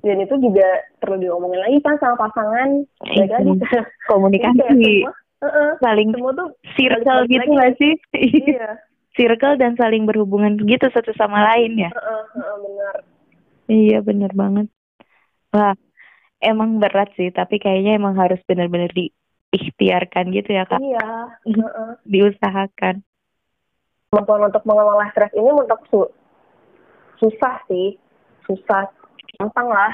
Dan 0.03 0.17
itu 0.21 0.35
juga 0.37 0.69
perlu 1.01 1.17
diomongin 1.17 1.61
lagi 1.65 1.79
kan 1.81 1.97
sama 1.97 2.29
pasangan, 2.29 2.85
ya 3.17 3.27
kan? 3.33 3.43
Komunikasi, 4.13 5.09
semua, 5.09 5.73
saling 5.81 6.13
semua 6.13 6.33
tuh 6.37 6.49
circle 6.77 7.21
gitu 7.29 7.49
nggak 7.49 7.75
sih? 7.81 7.95
Iya. 8.53 8.81
circle 9.13 9.61
dan 9.61 9.77
saling 9.77 10.09
berhubungan 10.09 10.57
gitu 10.57 10.89
satu 10.89 11.13
sama 11.21 11.45
lain 11.53 11.77
ya. 11.85 11.93
Uh 11.93 12.01
-uh, 12.01 12.25
uh, 12.33 12.57
benar. 12.65 12.97
Iya 13.69 13.99
benar 14.01 14.33
banget. 14.33 14.73
Wah, 15.53 15.77
emang 16.41 16.81
berat 16.81 17.13
sih, 17.21 17.29
tapi 17.29 17.61
kayaknya 17.61 18.01
emang 18.01 18.17
harus 18.17 18.41
benar-benar 18.49 18.89
diikhtiarkan 18.97 20.33
gitu 20.33 20.57
ya 20.57 20.65
kak. 20.65 20.81
Iya. 20.81 21.09
Uh 21.45 21.61
-uh. 21.77 21.93
Diusahakan 22.09 23.05
kemampuan 24.13 24.53
untuk 24.53 24.61
mengelola 24.69 25.09
stres 25.17 25.33
ini 25.33 25.49
untuk 25.57 25.81
su 25.89 26.05
susah 27.17 27.65
sih 27.65 27.97
susah 28.45 28.93
gampang 29.37 29.69
lah. 29.69 29.93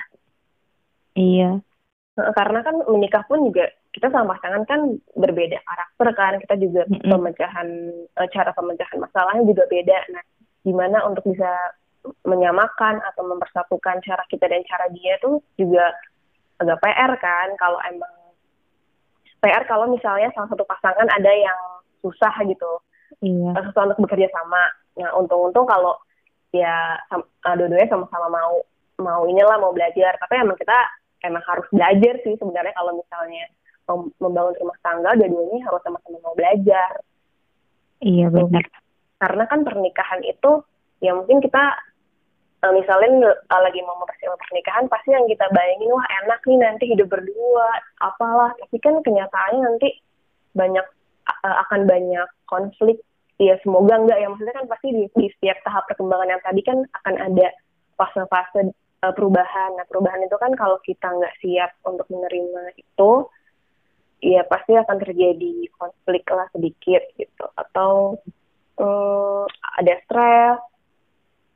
Iya. 1.18 1.62
Karena 2.18 2.60
kan 2.66 2.76
menikah 2.90 3.22
pun 3.30 3.46
juga 3.46 3.70
kita 3.94 4.10
sama 4.10 4.34
pasangan 4.34 4.66
kan 4.66 4.80
berbeda 5.14 5.58
karakter 5.62 6.08
kan. 6.14 6.32
Kita 6.42 6.54
juga 6.58 6.82
mm 6.86 6.98
-hmm. 6.98 7.10
pemecahan 7.10 7.68
eh, 8.18 8.28
cara 8.34 8.50
pemecahan 8.54 8.98
masalahnya 8.98 9.44
juga 9.46 9.64
beda. 9.70 9.98
Nah 10.14 10.24
gimana 10.66 11.06
untuk 11.06 11.24
bisa 11.26 11.50
menyamakan 12.24 13.02
atau 13.12 13.22
mempersatukan 13.26 14.00
cara 14.02 14.22
kita 14.30 14.46
dan 14.46 14.62
cara 14.64 14.86
dia 14.94 15.18
tuh 15.22 15.42
juga 15.54 15.94
agak 16.58 16.78
PR 16.82 17.12
kan. 17.22 17.48
Kalau 17.58 17.78
emang 17.86 18.14
PR 19.38 19.62
kalau 19.70 19.86
misalnya 19.90 20.34
salah 20.34 20.50
satu 20.50 20.66
pasangan 20.66 21.06
ada 21.06 21.30
yang 21.30 21.60
susah 22.02 22.34
gitu. 22.46 22.72
Iya. 23.18 23.50
susah 23.70 23.88
untuk 23.90 24.06
bekerja 24.06 24.28
sama. 24.30 24.62
Nah 24.98 25.10
untung-untung 25.18 25.66
kalau 25.66 25.96
ya 26.54 26.96
uh, 27.12 27.54
dua-duanya 27.56 27.88
sama-sama 27.90 28.26
mau 28.30 28.62
mau 28.98 29.24
inilah 29.26 29.56
mau 29.58 29.72
belajar. 29.72 30.18
Tapi 30.18 30.34
emang 30.42 30.58
kita 30.58 30.78
emang 31.26 31.42
harus 31.46 31.66
belajar 31.70 32.14
sih 32.22 32.34
sebenarnya 32.38 32.74
kalau 32.74 32.94
misalnya 32.94 33.44
membangun 34.20 34.54
rumah 34.60 34.78
tangga 34.84 35.16
dua-duanya 35.16 35.64
harus 35.64 35.80
sama-sama 35.80 36.18
mau 36.20 36.36
belajar. 36.36 36.92
Iya 38.04 38.28
benar. 38.28 38.64
Karena 39.18 39.44
kan 39.48 39.60
pernikahan 39.64 40.22
itu 40.22 40.62
ya 41.02 41.16
mungkin 41.16 41.40
kita 41.40 41.64
uh, 42.62 42.72
misalnya 42.74 43.32
uh, 43.32 43.60
lagi 43.64 43.80
mau 43.82 43.96
mempersiapkan 43.98 44.38
pernikahan 44.38 44.84
pasti 44.92 45.14
yang 45.14 45.26
kita 45.26 45.46
bayangin 45.50 45.90
wah 45.94 46.06
enak 46.22 46.40
nih 46.44 46.58
nanti 46.60 46.84
hidup 46.92 47.08
berdua 47.08 47.68
apalah. 48.04 48.52
Tapi 48.60 48.76
kan 48.78 49.00
kenyataannya 49.02 49.60
nanti 49.64 49.88
banyak 50.52 50.86
uh, 51.42 51.56
akan 51.66 51.88
banyak 51.88 52.28
konflik. 52.46 53.00
Ya 53.38 53.54
semoga 53.62 53.98
enggak 53.98 54.18
ya. 54.20 54.28
Maksudnya 54.28 54.54
kan 54.54 54.66
pasti 54.68 54.88
di, 54.92 55.04
di 55.14 55.26
setiap 55.38 55.58
tahap 55.64 55.86
perkembangan 55.88 56.28
yang 56.28 56.42
tadi 56.42 56.60
kan 56.62 56.78
akan 57.02 57.14
ada 57.22 57.46
fase-fase 57.98 58.70
uh, 59.02 59.12
perubahan 59.14 59.70
nah 59.78 59.86
perubahan 59.86 60.22
itu 60.24 60.36
kan 60.38 60.52
kalau 60.58 60.78
kita 60.82 61.06
nggak 61.06 61.34
siap 61.42 61.70
untuk 61.86 62.06
menerima 62.10 62.74
itu 62.78 63.10
ya 64.18 64.42
pasti 64.50 64.74
akan 64.74 64.98
terjadi 64.98 65.70
konflik 65.78 66.26
lah 66.30 66.50
sedikit 66.50 67.02
gitu 67.14 67.46
atau 67.54 68.18
um, 68.78 69.46
ada 69.78 69.94
stres 70.06 70.58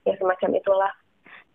ya 0.07 0.15
semacam 0.19 0.51
itulah 0.59 0.93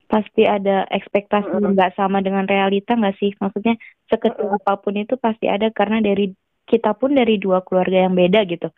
pasti 0.08 0.48
ada 0.48 0.88
ekspektasi 0.88 1.52
mm 1.52 1.60
-hmm. 1.60 1.72
nggak 1.76 1.96
sama 2.00 2.24
dengan 2.24 2.48
realita 2.48 2.96
nggak 2.96 3.20
sih 3.20 3.36
maksudnya 3.40 3.76
sekecil 4.08 4.48
mm 4.48 4.52
-hmm. 4.56 4.60
apa 4.64 4.74
pun 4.80 4.96
itu 4.96 5.16
pasti 5.20 5.52
ada 5.52 5.68
karena 5.72 6.00
dari 6.00 6.32
kita 6.68 6.96
pun 6.96 7.16
dari 7.16 7.40
dua 7.40 7.64
keluarga 7.64 8.08
yang 8.08 8.16
beda 8.16 8.44
gitu 8.48 8.72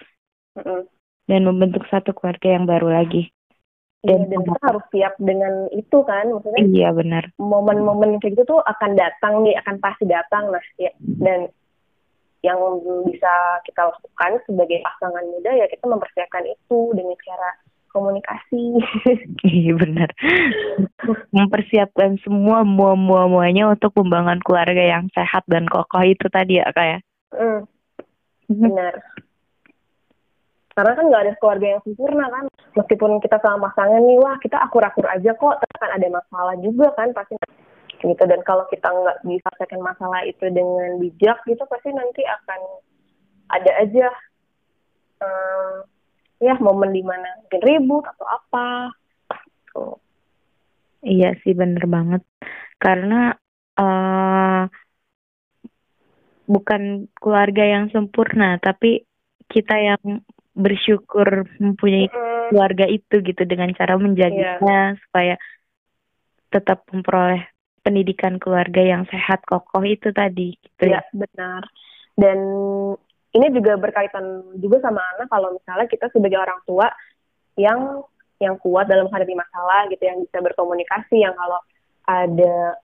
mm 0.57 0.61
-hmm. 0.61 0.81
dan 1.29 1.41
membentuk 1.45 1.85
satu 1.89 2.13
keluarga 2.13 2.57
yang 2.57 2.65
baru 2.65 2.93
lagi 2.93 3.29
dan, 3.99 4.19
iya, 4.23 4.31
dan 4.31 4.39
kita 4.47 4.59
harus 4.63 4.85
siap 4.95 5.13
dengan 5.19 5.53
itu 5.75 5.97
kan? 6.07 6.25
Maksudnya 6.31 6.63
iya 6.71 6.89
benar. 6.95 7.23
momen-momen 7.35 8.23
kayak 8.23 8.39
gitu 8.39 8.55
tuh 8.55 8.61
akan 8.63 8.95
datang 8.95 9.43
nih 9.43 9.59
akan 9.59 9.75
pasti 9.83 10.07
datang 10.07 10.47
nah 10.55 10.63
ya. 10.79 10.91
Dan 11.03 11.51
yang 12.39 12.59
bisa 13.03 13.59
kita 13.67 13.91
lakukan 13.91 14.39
sebagai 14.47 14.79
pasangan 14.79 15.25
muda 15.27 15.51
ya 15.51 15.67
kita 15.67 15.83
mempersiapkan 15.83 16.47
itu 16.47 16.79
dengan 16.95 17.17
cara 17.27 17.49
komunikasi. 17.91 18.63
Iya 19.49 19.75
benar. 19.75 20.15
Mempersiapkan 21.35 22.15
semua 22.23 22.63
mua 22.63 22.95
mua 22.95 23.27
muanya 23.27 23.67
untuk 23.67 23.91
pembangunan 23.99 24.39
keluarga 24.39 24.79
yang 24.79 25.11
sehat 25.11 25.43
dan 25.51 25.67
kokoh 25.67 26.07
itu 26.07 26.23
tadi 26.31 26.63
ya 26.63 26.71
kak 26.71 26.87
ya? 26.87 26.99
Mm. 27.35 27.61
Benar 28.47 28.95
karena 30.79 30.95
kan 30.95 31.05
nggak 31.11 31.23
ada 31.27 31.33
keluarga 31.43 31.67
yang 31.75 31.81
sempurna 31.83 32.25
kan. 32.31 32.45
Meskipun 32.79 33.19
kita 33.19 33.35
sama 33.43 33.67
pasangan 33.67 33.99
nih 33.99 34.15
wah 34.23 34.39
kita 34.39 34.55
akur-akur 34.63 35.03
aja 35.11 35.35
kok 35.35 35.59
kan 35.75 35.91
ada 35.91 36.07
masalah 36.07 36.55
juga 36.63 36.87
kan 36.95 37.11
pasti. 37.11 37.35
Gitu 37.99 38.23
dan 38.23 38.39
kalau 38.47 38.63
kita 38.71 38.87
nggak 38.87 39.27
bisa 39.27 39.43
selesaikan 39.59 39.83
masalah 39.83 40.23
itu 40.23 40.47
dengan 40.47 41.03
bijak 41.03 41.43
gitu 41.43 41.59
pasti 41.67 41.91
nanti 41.91 42.23
akan 42.23 42.61
ada 43.51 43.71
aja 43.83 44.07
um, 45.19 45.83
ya 46.39 46.55
momen 46.63 46.95
di 46.95 47.03
mana 47.03 47.27
mungkin 47.43 47.59
ribut 47.59 48.07
atau 48.07 48.23
apa. 48.31 48.95
Tuh 49.75 49.99
iya 51.03 51.35
sih 51.43 51.51
bener 51.51 51.83
banget. 51.91 52.23
Karena 52.79 53.35
uh, 53.75 54.63
bukan 56.47 57.11
keluarga 57.19 57.67
yang 57.67 57.91
sempurna 57.91 58.55
tapi 58.63 59.03
kita 59.51 59.75
yang 59.75 60.23
bersyukur 60.59 61.47
mempunyai 61.57 62.11
keluarga 62.51 62.85
itu 62.85 63.23
gitu 63.23 63.43
dengan 63.47 63.71
cara 63.71 63.95
menjaganya 63.95 64.59
yeah. 64.59 64.87
supaya 65.07 65.35
tetap 66.51 66.83
memperoleh 66.91 67.47
pendidikan 67.79 68.35
keluarga 68.37 68.83
yang 68.83 69.07
sehat 69.07 69.39
kokoh 69.47 69.81
itu 69.87 70.11
tadi 70.11 70.59
gitu 70.59 70.91
ya 70.91 70.99
benar 71.15 71.63
dan 72.19 72.37
ini 73.29 73.47
juga 73.55 73.77
berkaitan 73.79 74.43
juga 74.59 74.83
sama 74.83 74.99
anak 75.15 75.31
kalau 75.31 75.55
misalnya 75.55 75.87
kita 75.87 76.11
sebagai 76.11 76.41
orang 76.41 76.59
tua 76.67 76.91
yang 77.55 78.03
yang 78.39 78.55
kuat 78.59 78.89
dalam 78.89 79.07
menghadapi 79.07 79.35
masalah 79.35 79.87
gitu 79.87 80.03
yang 80.03 80.19
bisa 80.19 80.37
berkomunikasi 80.43 81.23
yang 81.23 81.35
kalau 81.37 81.59
ada 82.09 82.79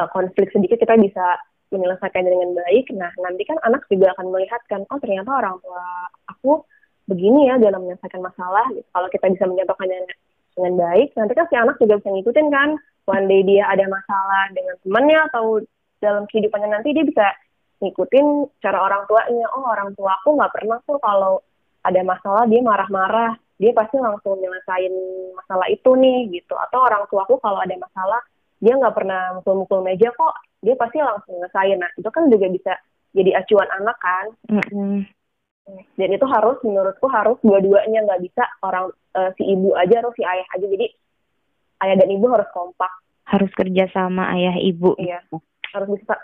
uh, 0.00 0.08
konflik 0.10 0.48
sedikit 0.54 0.80
kita 0.80 0.96
bisa 0.96 1.42
menyelesaikan 1.68 2.24
dengan 2.24 2.56
baik. 2.56 2.88
Nah, 2.96 3.12
nanti 3.20 3.44
kan 3.44 3.60
anak 3.60 3.84
juga 3.92 4.16
akan 4.16 4.32
melihat 4.32 4.62
kan, 4.72 4.88
oh 4.88 4.98
ternyata 5.02 5.28
orang 5.28 5.60
tua 5.60 5.84
aku 6.40 6.62
begini 7.08 7.48
ya 7.50 7.56
dalam 7.58 7.84
menyelesaikan 7.84 8.22
masalah. 8.22 8.66
Gitu. 8.72 8.86
Kalau 8.90 9.08
kita 9.10 9.26
bisa 9.32 9.44
mencontohkannya 9.48 9.98
dengan 10.58 10.72
baik, 10.78 11.08
nanti 11.14 11.32
kan 11.34 11.46
si 11.50 11.54
anak 11.54 11.76
juga 11.82 11.94
bisa 11.98 12.10
ngikutin 12.12 12.48
kan. 12.50 12.68
One 13.08 13.24
day 13.24 13.40
dia 13.46 13.64
ada 13.64 13.88
masalah 13.88 14.52
dengan 14.52 14.76
temannya 14.84 15.18
atau 15.32 15.44
dalam 15.98 16.28
kehidupannya 16.28 16.68
nanti 16.68 16.92
dia 16.92 17.04
bisa 17.08 17.26
ngikutin 17.80 18.26
cara 18.60 18.78
orang 18.84 19.08
tuanya. 19.08 19.46
Oh, 19.56 19.64
orang 19.64 19.96
tua 19.96 20.14
aku 20.20 20.36
nggak 20.36 20.52
pernah 20.52 20.78
tuh 20.84 21.00
kalau 21.00 21.40
ada 21.82 22.00
masalah 22.04 22.44
dia 22.46 22.60
marah-marah. 22.60 23.32
Dia 23.58 23.74
pasti 23.74 23.98
langsung 23.98 24.38
nyelesain 24.38 24.94
masalah 25.34 25.66
itu 25.72 25.90
nih 25.98 26.30
gitu. 26.30 26.54
Atau 26.54 26.78
orang 26.84 27.08
tuaku 27.10 27.40
kalau 27.42 27.58
ada 27.58 27.74
masalah 27.74 28.22
dia 28.58 28.74
nggak 28.74 28.94
pernah 28.94 29.38
mukul-mukul 29.38 29.86
meja 29.86 30.10
kok 30.10 30.34
dia 30.62 30.74
pasti 30.74 30.98
langsung 30.98 31.38
ngerasain 31.38 31.78
nah 31.78 31.90
itu 31.94 32.10
kan 32.10 32.26
juga 32.26 32.46
bisa 32.50 32.72
jadi 33.14 33.38
acuan 33.38 33.70
anak 33.70 33.96
kan 34.02 34.26
mm-hmm. 34.50 35.06
Dan 35.98 36.08
itu 36.14 36.26
harus 36.26 36.56
menurutku 36.64 37.06
harus 37.10 37.36
dua-duanya. 37.44 38.04
Nggak 38.06 38.22
bisa 38.24 38.44
orang 38.64 38.92
uh, 39.14 39.30
si 39.36 39.44
ibu 39.44 39.74
aja 39.76 40.00
atau 40.00 40.12
si 40.16 40.22
ayah 40.24 40.46
aja. 40.56 40.66
Jadi 40.66 40.86
ayah 41.84 41.96
dan 41.98 42.08
ibu 42.08 42.26
harus 42.32 42.48
kompak. 42.54 42.92
Harus 43.28 43.52
kerja 43.52 43.84
sama 43.92 44.32
ayah 44.38 44.56
ibu. 44.56 44.96
Iya. 44.96 45.20
Harus 45.76 46.00
bisa 46.00 46.16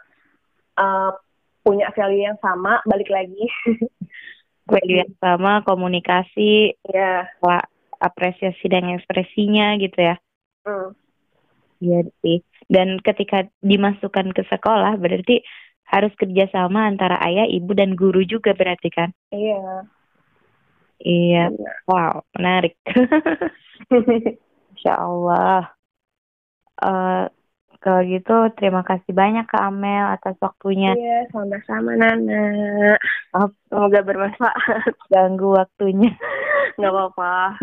uh, 0.81 1.13
punya 1.61 1.93
value 1.93 2.25
yang 2.25 2.39
sama. 2.41 2.81
Balik 2.89 3.11
lagi. 3.13 3.45
Value 4.65 5.05
yang 5.05 5.15
sama 5.21 5.61
komunikasi. 5.69 6.81
Ya 6.89 7.29
apresiasi 8.01 8.65
dan 8.69 8.89
ekspresinya 8.97 9.77
gitu 9.77 9.99
ya. 10.01 10.17
Mm 10.65 10.97
Iya 11.85 12.01
sih. 12.25 12.41
Dan 12.65 12.97
ketika 13.05 13.45
dimasukkan 13.61 14.33
ke 14.33 14.49
sekolah 14.49 14.97
berarti 14.97 15.45
harus 15.95 16.11
kerjasama 16.19 16.91
antara 16.91 17.23
ayah, 17.23 17.47
ibu, 17.47 17.71
dan 17.71 17.95
guru 17.95 18.27
juga 18.27 18.51
berarti 18.51 18.91
kan? 18.91 19.15
Iya. 19.31 19.87
Iya. 20.99 21.45
iya. 21.55 21.73
Wow, 21.87 22.27
menarik. 22.35 22.75
Insya 24.75 24.99
Allah. 24.99 25.71
Uh, 26.83 27.31
kalau 27.85 28.01
gitu 28.09 28.49
terima 28.57 28.81
kasih 28.81 29.13
banyak 29.13 29.45
Kak 29.45 29.61
Amel 29.61 30.09
atas 30.09 30.41
waktunya. 30.41 30.97
Iya, 30.97 31.29
sama-sama 31.29 31.93
Nana. 31.93 32.97
Oh, 33.37 33.53
semoga 33.69 34.01
bermanfaat. 34.01 34.97
Ganggu 35.13 35.53
waktunya. 35.53 36.17
Gak 36.81 36.89
apa-apa. 36.89 37.61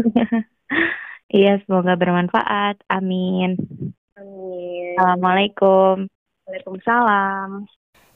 iya, 1.34 1.58
semoga 1.66 1.98
bermanfaat. 1.98 2.86
Amin. 2.86 3.58
Amin. 4.14 4.94
Assalamualaikum. 4.94 6.06
Waalaikumsalam. 6.46 7.66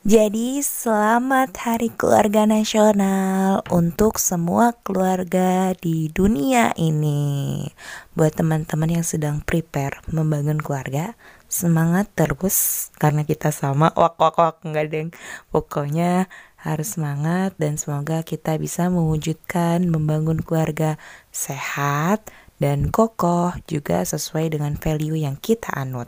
Jadi 0.05 0.61
selamat 0.61 1.57
Hari 1.65 1.89
Keluarga 1.97 2.45
Nasional 2.45 3.65
untuk 3.73 4.21
semua 4.21 4.77
keluarga 4.85 5.73
di 5.73 6.13
dunia 6.13 6.77
ini. 6.77 7.65
Buat 8.13 8.37
teman-teman 8.37 9.01
yang 9.01 9.01
sedang 9.01 9.41
prepare 9.41 10.05
membangun 10.05 10.61
keluarga, 10.61 11.17
semangat 11.49 12.05
terus 12.13 12.93
karena 13.01 13.25
kita 13.25 13.49
sama 13.49 13.89
wak 13.97 14.21
wak 14.21 14.37
wak 14.37 14.61
nggak 14.61 14.93
deng. 14.93 15.09
Pokoknya 15.49 16.29
harus 16.61 17.01
semangat 17.01 17.57
dan 17.57 17.81
semoga 17.81 18.21
kita 18.21 18.61
bisa 18.61 18.93
mewujudkan 18.93 19.89
membangun 19.89 20.37
keluarga 20.37 21.01
sehat, 21.33 22.29
dan 22.61 22.93
kokoh 22.93 23.51
juga 23.67 24.05
sesuai 24.05 24.53
dengan 24.53 24.77
value 24.77 25.17
yang 25.17 25.35
kita 25.41 25.73
anut. 25.75 26.07